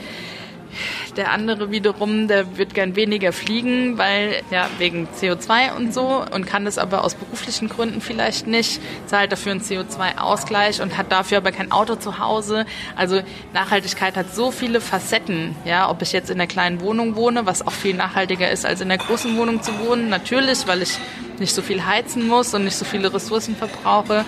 [1.16, 6.46] Der andere wiederum, der wird gern weniger fliegen, weil ja wegen CO2 und so und
[6.46, 11.38] kann das aber aus beruflichen Gründen vielleicht nicht, zahlt dafür einen CO2-Ausgleich und hat dafür
[11.38, 12.66] aber kein Auto zu Hause.
[12.96, 13.20] Also
[13.52, 15.54] Nachhaltigkeit hat so viele Facetten.
[15.64, 18.80] Ja, ob ich jetzt in einer kleinen Wohnung wohne, was auch viel nachhaltiger ist, als
[18.80, 20.98] in der großen Wohnung zu wohnen, natürlich, weil ich
[21.38, 24.24] nicht so viel heizen muss und nicht so viele Ressourcen verbrauche.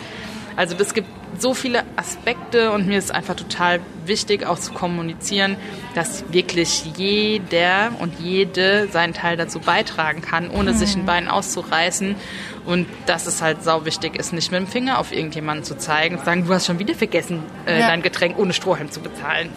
[0.57, 5.57] Also das gibt so viele Aspekte und mir ist einfach total wichtig auch zu kommunizieren,
[5.95, 10.77] dass wirklich jeder und jede seinen Teil dazu beitragen kann, ohne mhm.
[10.77, 12.17] sich ein Bein auszureißen.
[12.65, 16.17] Und dass es halt sau wichtig ist, nicht mit dem Finger auf irgendjemanden zu zeigen
[16.17, 17.89] und sagen, du hast schon wieder vergessen, äh, ja.
[17.89, 19.51] dein Getränk ohne Strohhalm zu bezahlen.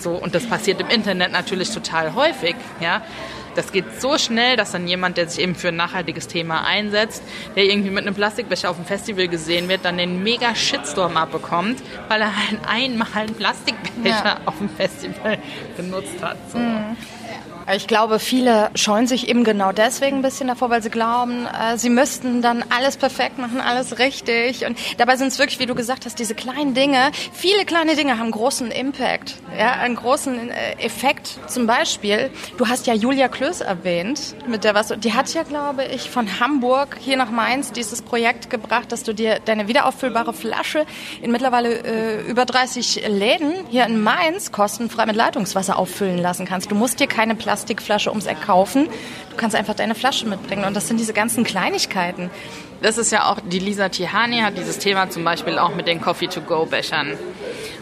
[0.00, 2.56] So, und das passiert im Internet natürlich total häufig.
[2.80, 3.02] Ja?
[3.54, 7.22] Das geht so schnell, dass dann jemand, der sich eben für ein nachhaltiges Thema einsetzt,
[7.56, 11.82] der irgendwie mit einem Plastikbecher auf dem Festival gesehen wird, dann den mega Shitstorm abbekommt,
[12.08, 14.40] weil er halt einmal einen Plastikbecher ja.
[14.46, 15.38] auf dem Festival
[15.76, 16.36] benutzt hat.
[16.50, 16.58] So.
[16.58, 16.96] Mhm.
[17.74, 21.78] Ich glaube, viele scheuen sich eben genau deswegen ein bisschen davor, weil sie glauben, äh,
[21.78, 24.66] sie müssten dann alles perfekt machen, alles richtig.
[24.66, 27.12] Und dabei sind es wirklich, wie du gesagt hast, diese kleinen Dinge.
[27.32, 31.38] Viele kleine Dinge haben großen Impact, ja, einen großen äh, Effekt.
[31.46, 35.84] Zum Beispiel, du hast ja Julia Klöß erwähnt, mit der was, die hat ja, glaube
[35.84, 40.84] ich, von Hamburg hier nach Mainz dieses Projekt gebracht, dass du dir deine wiederauffüllbare Flasche
[41.22, 46.70] in mittlerweile äh, über 30 Läden hier in Mainz kostenfrei mit Leitungswasser auffüllen lassen kannst.
[46.70, 48.88] Du musst dir keine Plastik Plastikflasche ums Eck kaufen.
[49.28, 50.64] Du kannst einfach deine Flasche mitbringen.
[50.64, 52.30] Und das sind diese ganzen Kleinigkeiten.
[52.80, 56.00] Das ist ja auch, die Lisa Tihani hat dieses Thema zum Beispiel auch mit den
[56.00, 57.18] Coffee-to-go-Bechern.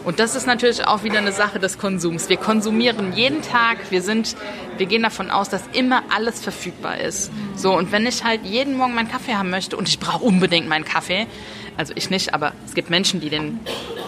[0.03, 2.27] Und das ist natürlich auch wieder eine Sache des Konsums.
[2.27, 4.35] Wir konsumieren jeden Tag, wir sind,
[4.75, 7.31] wir gehen davon aus, dass immer alles verfügbar ist.
[7.55, 10.67] So, und wenn ich halt jeden Morgen meinen Kaffee haben möchte und ich brauche unbedingt
[10.67, 11.27] meinen Kaffee,
[11.77, 13.61] also ich nicht, aber es gibt Menschen, die den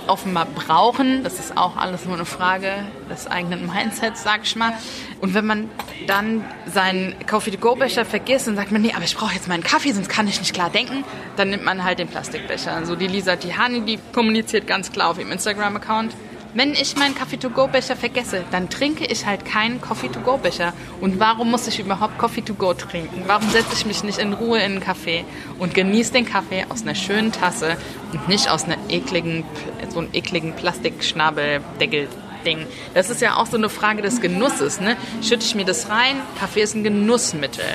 [0.07, 1.23] offenbar brauchen.
[1.23, 2.71] Das ist auch alles nur eine Frage
[3.09, 4.73] des eigenen Mindsets, sag ich mal.
[5.21, 5.69] Und wenn man
[6.07, 10.09] dann seinen Coffee-to-go-Becher vergisst und sagt man, nee, aber ich brauche jetzt meinen Kaffee, sonst
[10.09, 11.03] kann ich nicht klar denken,
[11.35, 12.73] dann nimmt man halt den Plastikbecher.
[12.73, 16.13] Also die Lisa Tihani, die kommuniziert ganz klar auf ihrem Instagram-Account,
[16.53, 20.73] wenn ich meinen Coffee-to-go-Becher vergesse, dann trinke ich halt keinen Coffee-to-go-Becher.
[21.01, 23.23] Und warum muss ich überhaupt Coffee-to-go trinken?
[23.27, 25.25] Warum setze ich mich nicht in Ruhe in einen Kaffee
[25.59, 27.77] und genieße den Kaffee aus einer schönen Tasse
[28.11, 29.43] und nicht aus einer ekligen,
[29.89, 32.07] so einem ekligen Plastikschnabeldeckel
[32.43, 32.67] Ding.
[32.93, 34.81] Das ist ja auch so eine Frage des Genusses.
[34.81, 34.97] Ne?
[35.21, 36.17] Schütte ich mir das rein?
[36.39, 37.65] Kaffee ist ein Genussmittel.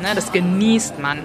[0.00, 0.08] Ne?
[0.14, 1.20] Das genießt man.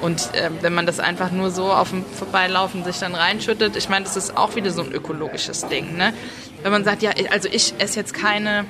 [0.00, 3.88] Und äh, wenn man das einfach nur so auf dem Vorbeilaufen sich dann reinschüttet, ich
[3.88, 5.96] meine, das ist auch wieder so ein ökologisches Ding.
[5.96, 6.12] Ne?
[6.62, 8.64] Wenn man sagt, ja, also ich esse jetzt keine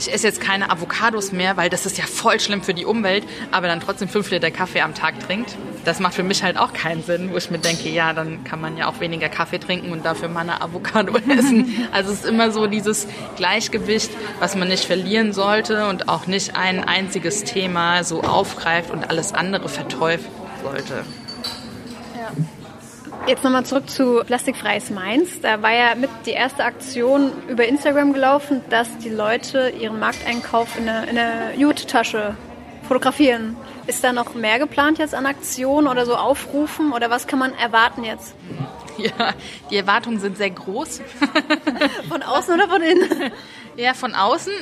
[0.00, 3.24] ich esse jetzt keine Avocados mehr, weil das ist ja voll schlimm für die Umwelt,
[3.50, 5.56] aber dann trotzdem fünf Liter Kaffee am Tag trinkt.
[5.84, 8.62] Das macht für mich halt auch keinen Sinn, wo ich mir denke, ja, dann kann
[8.62, 11.86] man ja auch weniger Kaffee trinken und dafür mal eine Avocado essen.
[11.92, 16.56] Also es ist immer so dieses Gleichgewicht, was man nicht verlieren sollte und auch nicht
[16.56, 21.04] ein einziges Thema so aufgreift und alles andere verteufelt sollte.
[22.16, 22.30] Ja.
[23.26, 25.40] Jetzt nochmal zurück zu Plastikfreies Mainz.
[25.40, 30.78] Da war ja mit die erste Aktion über Instagram gelaufen, dass die Leute ihren Markteinkauf
[30.78, 32.34] in einer, in einer Jute-Tasche
[32.88, 33.56] fotografieren.
[33.86, 37.54] Ist da noch mehr geplant jetzt an Aktionen oder so Aufrufen oder was kann man
[37.54, 38.34] erwarten jetzt?
[38.98, 39.32] Ja,
[39.70, 41.00] die Erwartungen sind sehr groß.
[42.10, 43.32] Von außen oder von innen?
[43.76, 44.52] Ja, von außen.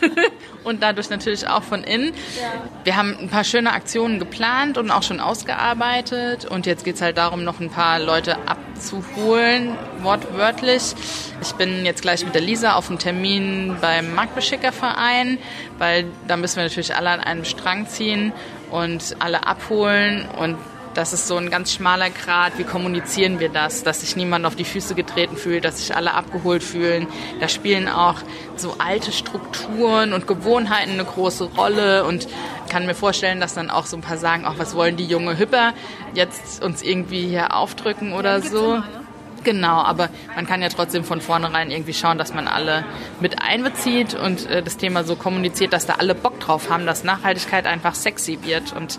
[0.64, 2.12] und dadurch natürlich auch von innen.
[2.40, 2.52] Ja.
[2.84, 7.02] Wir haben ein paar schöne Aktionen geplant und auch schon ausgearbeitet und jetzt geht es
[7.02, 10.94] halt darum, noch ein paar Leute abzuholen, wortwörtlich.
[11.42, 15.38] Ich bin jetzt gleich mit der Lisa auf einem Termin beim Marktbeschickerverein,
[15.78, 18.32] weil da müssen wir natürlich alle an einem Strang ziehen
[18.70, 20.56] und alle abholen und
[20.94, 22.58] das ist so ein ganz schmaler Grad.
[22.58, 23.82] Wie kommunizieren wir das?
[23.82, 27.06] Dass sich niemand auf die Füße getreten fühlt, dass sich alle abgeholt fühlen.
[27.38, 28.16] Da spielen auch
[28.56, 32.26] so alte Strukturen und Gewohnheiten eine große Rolle und
[32.68, 35.38] kann mir vorstellen, dass dann auch so ein paar sagen, ach, was wollen die junge
[35.38, 35.74] Hüpper
[36.14, 38.74] jetzt uns irgendwie hier aufdrücken oder ja, so.
[38.74, 39.00] Immer, ja?
[39.42, 42.84] Genau, aber man kann ja trotzdem von vornherein irgendwie schauen, dass man alle
[43.20, 47.04] mit einbezieht und äh, das Thema so kommuniziert, dass da alle Bock drauf haben, dass
[47.04, 48.98] Nachhaltigkeit einfach sexy wird und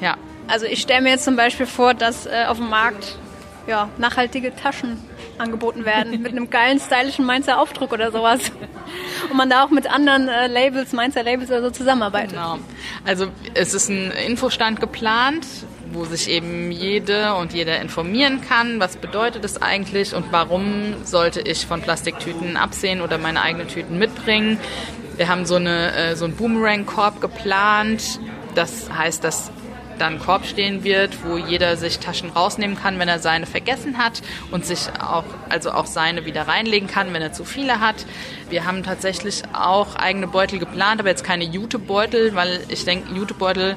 [0.00, 0.16] ja,
[0.48, 3.16] also ich stelle mir jetzt zum Beispiel vor, dass äh, auf dem Markt
[3.66, 4.98] ja, nachhaltige Taschen
[5.36, 8.40] angeboten werden mit einem geilen, stylischen Mainzer Aufdruck oder sowas.
[9.30, 12.30] Und man da auch mit anderen äh, Labels, Mainzer Labels oder so zusammenarbeitet.
[12.30, 12.58] Genau.
[13.04, 15.46] Also es ist ein Infostand geplant,
[15.92, 21.40] wo sich eben jede und jeder informieren kann, was bedeutet es eigentlich und warum sollte
[21.40, 24.58] ich von Plastiktüten absehen oder meine eigenen Tüten mitbringen.
[25.16, 28.20] Wir haben so, eine, äh, so einen Boomerang-Korb geplant.
[28.54, 29.50] Das heißt, dass
[29.98, 34.22] dann Korb stehen wird, wo jeder sich Taschen rausnehmen kann, wenn er seine vergessen hat
[34.50, 38.06] und sich auch, also auch seine wieder reinlegen kann, wenn er zu viele hat.
[38.50, 43.76] Wir haben tatsächlich auch eigene Beutel geplant, aber jetzt keine Jutebeutel, weil ich denke, Jutebeutel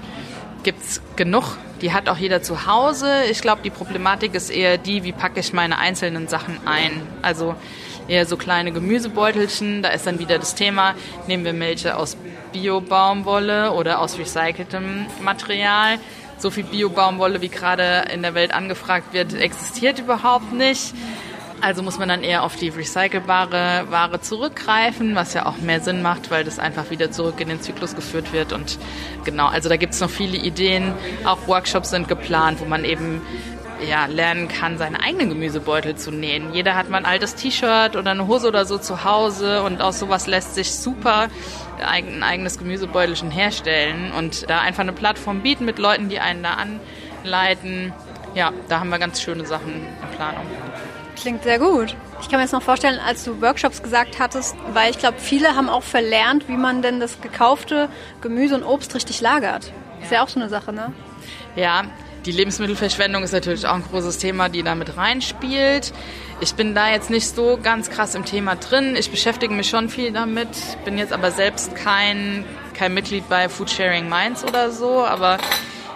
[0.63, 1.57] gibt's genug.
[1.81, 3.23] Die hat auch jeder zu Hause.
[3.29, 6.91] Ich glaube, die Problematik ist eher die, wie packe ich meine einzelnen Sachen ein.
[7.21, 7.55] Also
[8.11, 9.81] eher so kleine Gemüsebeutelchen.
[9.81, 10.95] Da ist dann wieder das Thema,
[11.27, 12.17] nehmen wir Milch aus
[12.51, 15.97] Bio-Baumwolle oder aus recyceltem Material.
[16.37, 20.93] So viel Bio-Baumwolle, wie gerade in der Welt angefragt wird, existiert überhaupt nicht.
[21.61, 26.01] Also muss man dann eher auf die recycelbare Ware zurückgreifen, was ja auch mehr Sinn
[26.01, 28.51] macht, weil das einfach wieder zurück in den Zyklus geführt wird.
[28.51, 28.79] Und
[29.23, 30.91] genau, also da gibt es noch viele Ideen.
[31.23, 33.21] Auch Workshops sind geplant, wo man eben
[33.87, 36.53] ja, lernen kann, seine eigenen Gemüsebeutel zu nähen.
[36.53, 39.99] Jeder hat mal ein altes T-Shirt oder eine Hose oder so zu Hause und aus
[39.99, 41.27] sowas lässt sich super
[41.85, 46.57] ein eigenes Gemüsebeutelchen herstellen und da einfach eine Plattform bieten mit Leuten, die einen da
[47.23, 47.93] anleiten.
[48.35, 50.45] Ja, da haben wir ganz schöne Sachen in Planung.
[51.15, 51.95] Klingt sehr gut.
[52.21, 55.55] Ich kann mir jetzt noch vorstellen, als du Workshops gesagt hattest, weil ich glaube, viele
[55.55, 57.89] haben auch verlernt, wie man denn das gekaufte
[58.21, 59.71] Gemüse und Obst richtig lagert.
[60.01, 60.93] Ist ja auch so eine Sache, ne?
[61.55, 61.83] Ja,
[62.25, 65.91] die Lebensmittelverschwendung ist natürlich auch ein großes Thema, die da mit reinspielt.
[66.39, 68.95] Ich bin da jetzt nicht so ganz krass im Thema drin.
[68.95, 70.49] Ich beschäftige mich schon viel damit,
[70.85, 75.37] bin jetzt aber selbst kein, kein Mitglied bei Foodsharing Minds oder so, aber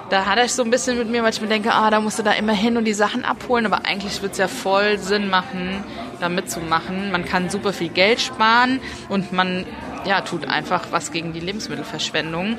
[0.09, 2.19] da hatte ich so ein bisschen mit mir, weil ich mir denke, ah, da musst
[2.19, 5.29] du da immer hin und die Sachen abholen, aber eigentlich wird es ja voll Sinn
[5.29, 5.83] machen,
[6.19, 7.11] da mitzumachen.
[7.11, 9.65] Man kann super viel Geld sparen und man
[10.05, 12.57] ja, tut einfach was gegen die Lebensmittelverschwendung.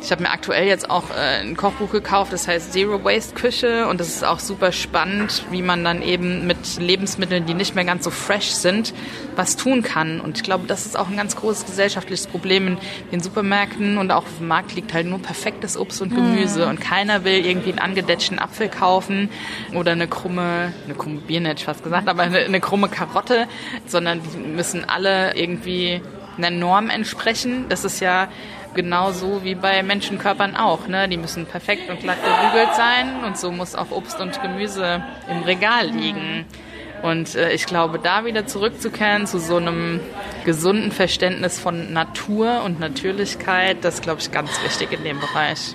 [0.00, 3.86] Ich habe mir aktuell jetzt auch äh, ein Kochbuch gekauft, das heißt Zero Waste Küche
[3.88, 7.84] und das ist auch super spannend, wie man dann eben mit Lebensmitteln, die nicht mehr
[7.84, 8.94] ganz so fresh sind,
[9.36, 10.20] was tun kann.
[10.20, 12.78] Und ich glaube, das ist auch ein ganz großes gesellschaftliches Problem in
[13.12, 16.70] den Supermärkten und auch auf dem Markt liegt halt nur perfektes Obst und Gemüse mhm.
[16.70, 19.30] und keiner will irgendwie einen angedetschten Apfel kaufen
[19.74, 23.46] oder eine krumme, eine krumme Birne hätte ich fast gesagt, aber eine, eine krumme Karotte,
[23.86, 26.00] sondern die müssen alle irgendwie
[26.36, 27.66] einer Norm entsprechen.
[27.68, 28.28] Das ist ja
[28.78, 30.86] genauso wie bei Menschenkörpern auch.
[30.86, 31.08] Ne?
[31.08, 35.42] Die müssen perfekt und glatt gebügelt sein und so muss auch Obst und Gemüse im
[35.42, 36.46] Regal liegen.
[37.02, 39.98] Und äh, ich glaube, da wieder zurückzukehren zu so einem
[40.44, 45.74] gesunden Verständnis von Natur und Natürlichkeit, das ist, glaube ich, ganz wichtig in dem Bereich.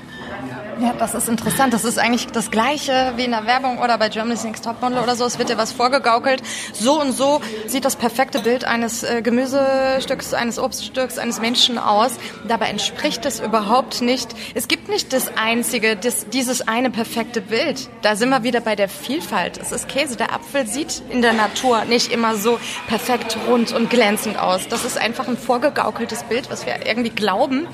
[0.80, 1.74] Ja, das ist interessant.
[1.74, 5.15] Das ist eigentlich das Gleiche wie in der Werbung oder bei Germany's Next Topmodel oder
[5.15, 5.26] so.
[5.26, 6.41] Es wird dir was vorgegaukelt.
[6.74, 12.13] So und so sieht das perfekte Bild eines äh, Gemüsestücks, eines Obststücks, eines Menschen aus.
[12.47, 14.30] Dabei entspricht es überhaupt nicht.
[14.55, 17.89] Es gibt nicht das einzige, das, dieses eine perfekte Bild.
[18.01, 19.59] Da sind wir wieder bei der Vielfalt.
[19.61, 20.17] Es ist Käse.
[20.17, 24.67] Der Apfel sieht in der Natur nicht immer so perfekt rund und glänzend aus.
[24.67, 27.67] Das ist einfach ein vorgegaukeltes Bild, was wir irgendwie glauben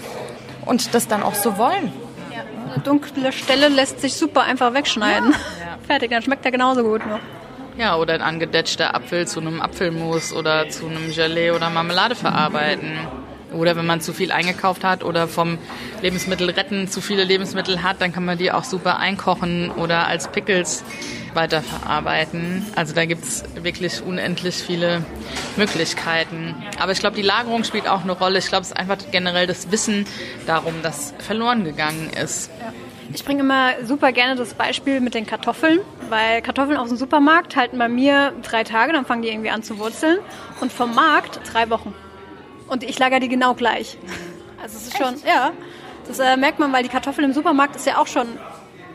[0.66, 1.92] und das dann auch so wollen.
[2.72, 5.32] Eine dunkle Stelle lässt sich super einfach wegschneiden.
[5.32, 5.78] Ja.
[5.88, 7.20] Fertig, dann schmeckt er genauso gut noch.
[7.78, 13.00] Ja, oder ein angedetschter Apfel zu einem Apfelmus oder zu einem Gelee oder Marmelade verarbeiten.
[13.54, 15.58] Oder wenn man zu viel eingekauft hat oder vom
[16.02, 20.32] Lebensmittel retten zu viele Lebensmittel hat, dann kann man die auch super einkochen oder als
[20.32, 20.84] Pickles
[21.34, 22.66] weiterverarbeiten.
[22.76, 25.04] Also da gibt es wirklich unendlich viele
[25.58, 26.56] Möglichkeiten.
[26.80, 28.40] Aber ich glaube, die Lagerung spielt auch eine Rolle.
[28.40, 30.06] Ich glaube, es ist einfach generell das Wissen
[30.46, 32.50] darum, das verloren gegangen ist.
[32.60, 32.74] Ja.
[33.12, 35.80] Ich bringe immer super gerne das Beispiel mit den Kartoffeln,
[36.10, 39.64] weil Kartoffeln aus dem Supermarkt halten bei mir drei Tage, dann fangen die irgendwie an
[39.64, 40.20] zu wurzeln
[40.62, 41.94] und vom Markt drei Wochen.
[42.70, 43.98] Und ich lager die genau gleich.
[44.62, 45.52] Also es ist schon, ja,
[46.08, 48.28] das äh, merkt man, weil die Kartoffel im Supermarkt ist ja auch schon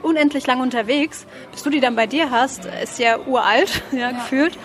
[0.02, 1.26] unendlich lang unterwegs.
[1.50, 4.10] Bis du die dann bei dir hast, ist ja uralt, ja, ja.
[4.10, 4.58] gefühlt.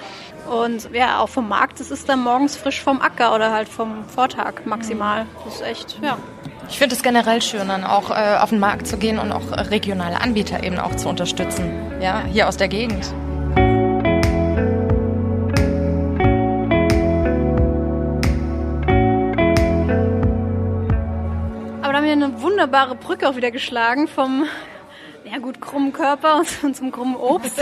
[0.49, 4.05] Und ja, auch vom Markt, das ist dann morgens frisch vom Acker oder halt vom
[4.07, 5.25] Vortag maximal.
[5.45, 6.17] Das ist echt, ja.
[6.69, 9.51] Ich finde es generell schön, dann auch äh, auf den Markt zu gehen und auch
[9.69, 11.71] regionale Anbieter eben auch zu unterstützen.
[12.01, 13.11] Ja, hier aus der Gegend.
[22.09, 24.47] Wir eine wunderbare Brücke auch wieder geschlagen vom
[25.31, 27.61] ja gut, krummen Körper und zum krummen Obst.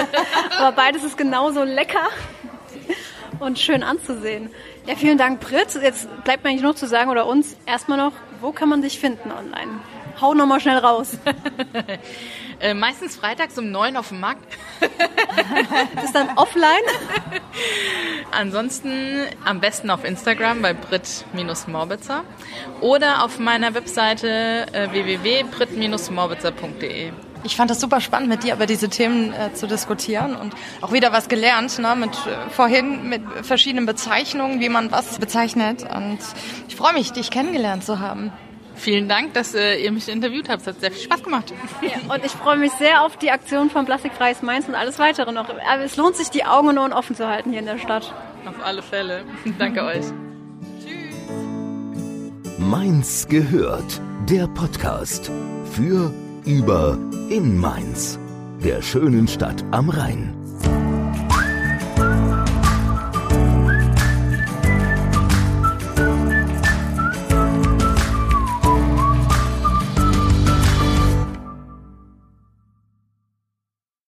[0.58, 2.08] Aber beides ist genauso lecker
[3.42, 4.50] und schön anzusehen.
[4.86, 5.78] Ja, vielen Dank, Brit.
[5.84, 9.02] Jetzt bleibt mir eigentlich noch zu sagen oder uns erstmal noch, wo kann man dich
[9.02, 9.82] finden online?
[10.20, 11.18] Hau nochmal schnell raus.
[12.60, 14.44] äh, meistens freitags um neun auf dem Markt.
[15.96, 16.66] das ist dann offline?
[18.32, 22.24] Ansonsten am besten auf Instagram bei Brit-Morbitzer
[22.82, 27.14] oder auf meiner Webseite äh, www.brit-morbitzer.de.
[27.44, 30.92] Ich fand es super spannend, mit dir über diese Themen äh, zu diskutieren und auch
[30.92, 35.84] wieder was gelernt, ne, mit äh, vorhin mit verschiedenen Bezeichnungen, wie man was bezeichnet.
[35.84, 36.18] Und
[36.68, 38.34] ich freue mich, dich kennengelernt zu haben.
[38.78, 40.62] Vielen Dank, dass äh, ihr mich interviewt habt.
[40.62, 41.54] Es hat sehr viel Spaß gemacht.
[41.82, 45.32] Ja, und ich freue mich sehr auf die Aktion von Plastikfreies Mainz und alles weitere
[45.32, 45.50] noch.
[45.50, 48.14] Aber es lohnt sich, die Augen und Ohren offen zu halten hier in der Stadt.
[48.46, 49.24] Auf alle Fälle.
[49.60, 50.06] Danke euch.
[50.80, 51.16] Tschüss.
[52.60, 54.02] Mainz gehört.
[54.30, 55.32] Der Podcast
[55.72, 56.14] für
[56.46, 56.98] über
[57.30, 58.20] in Mainz,
[58.64, 60.37] der schönen Stadt am Rhein.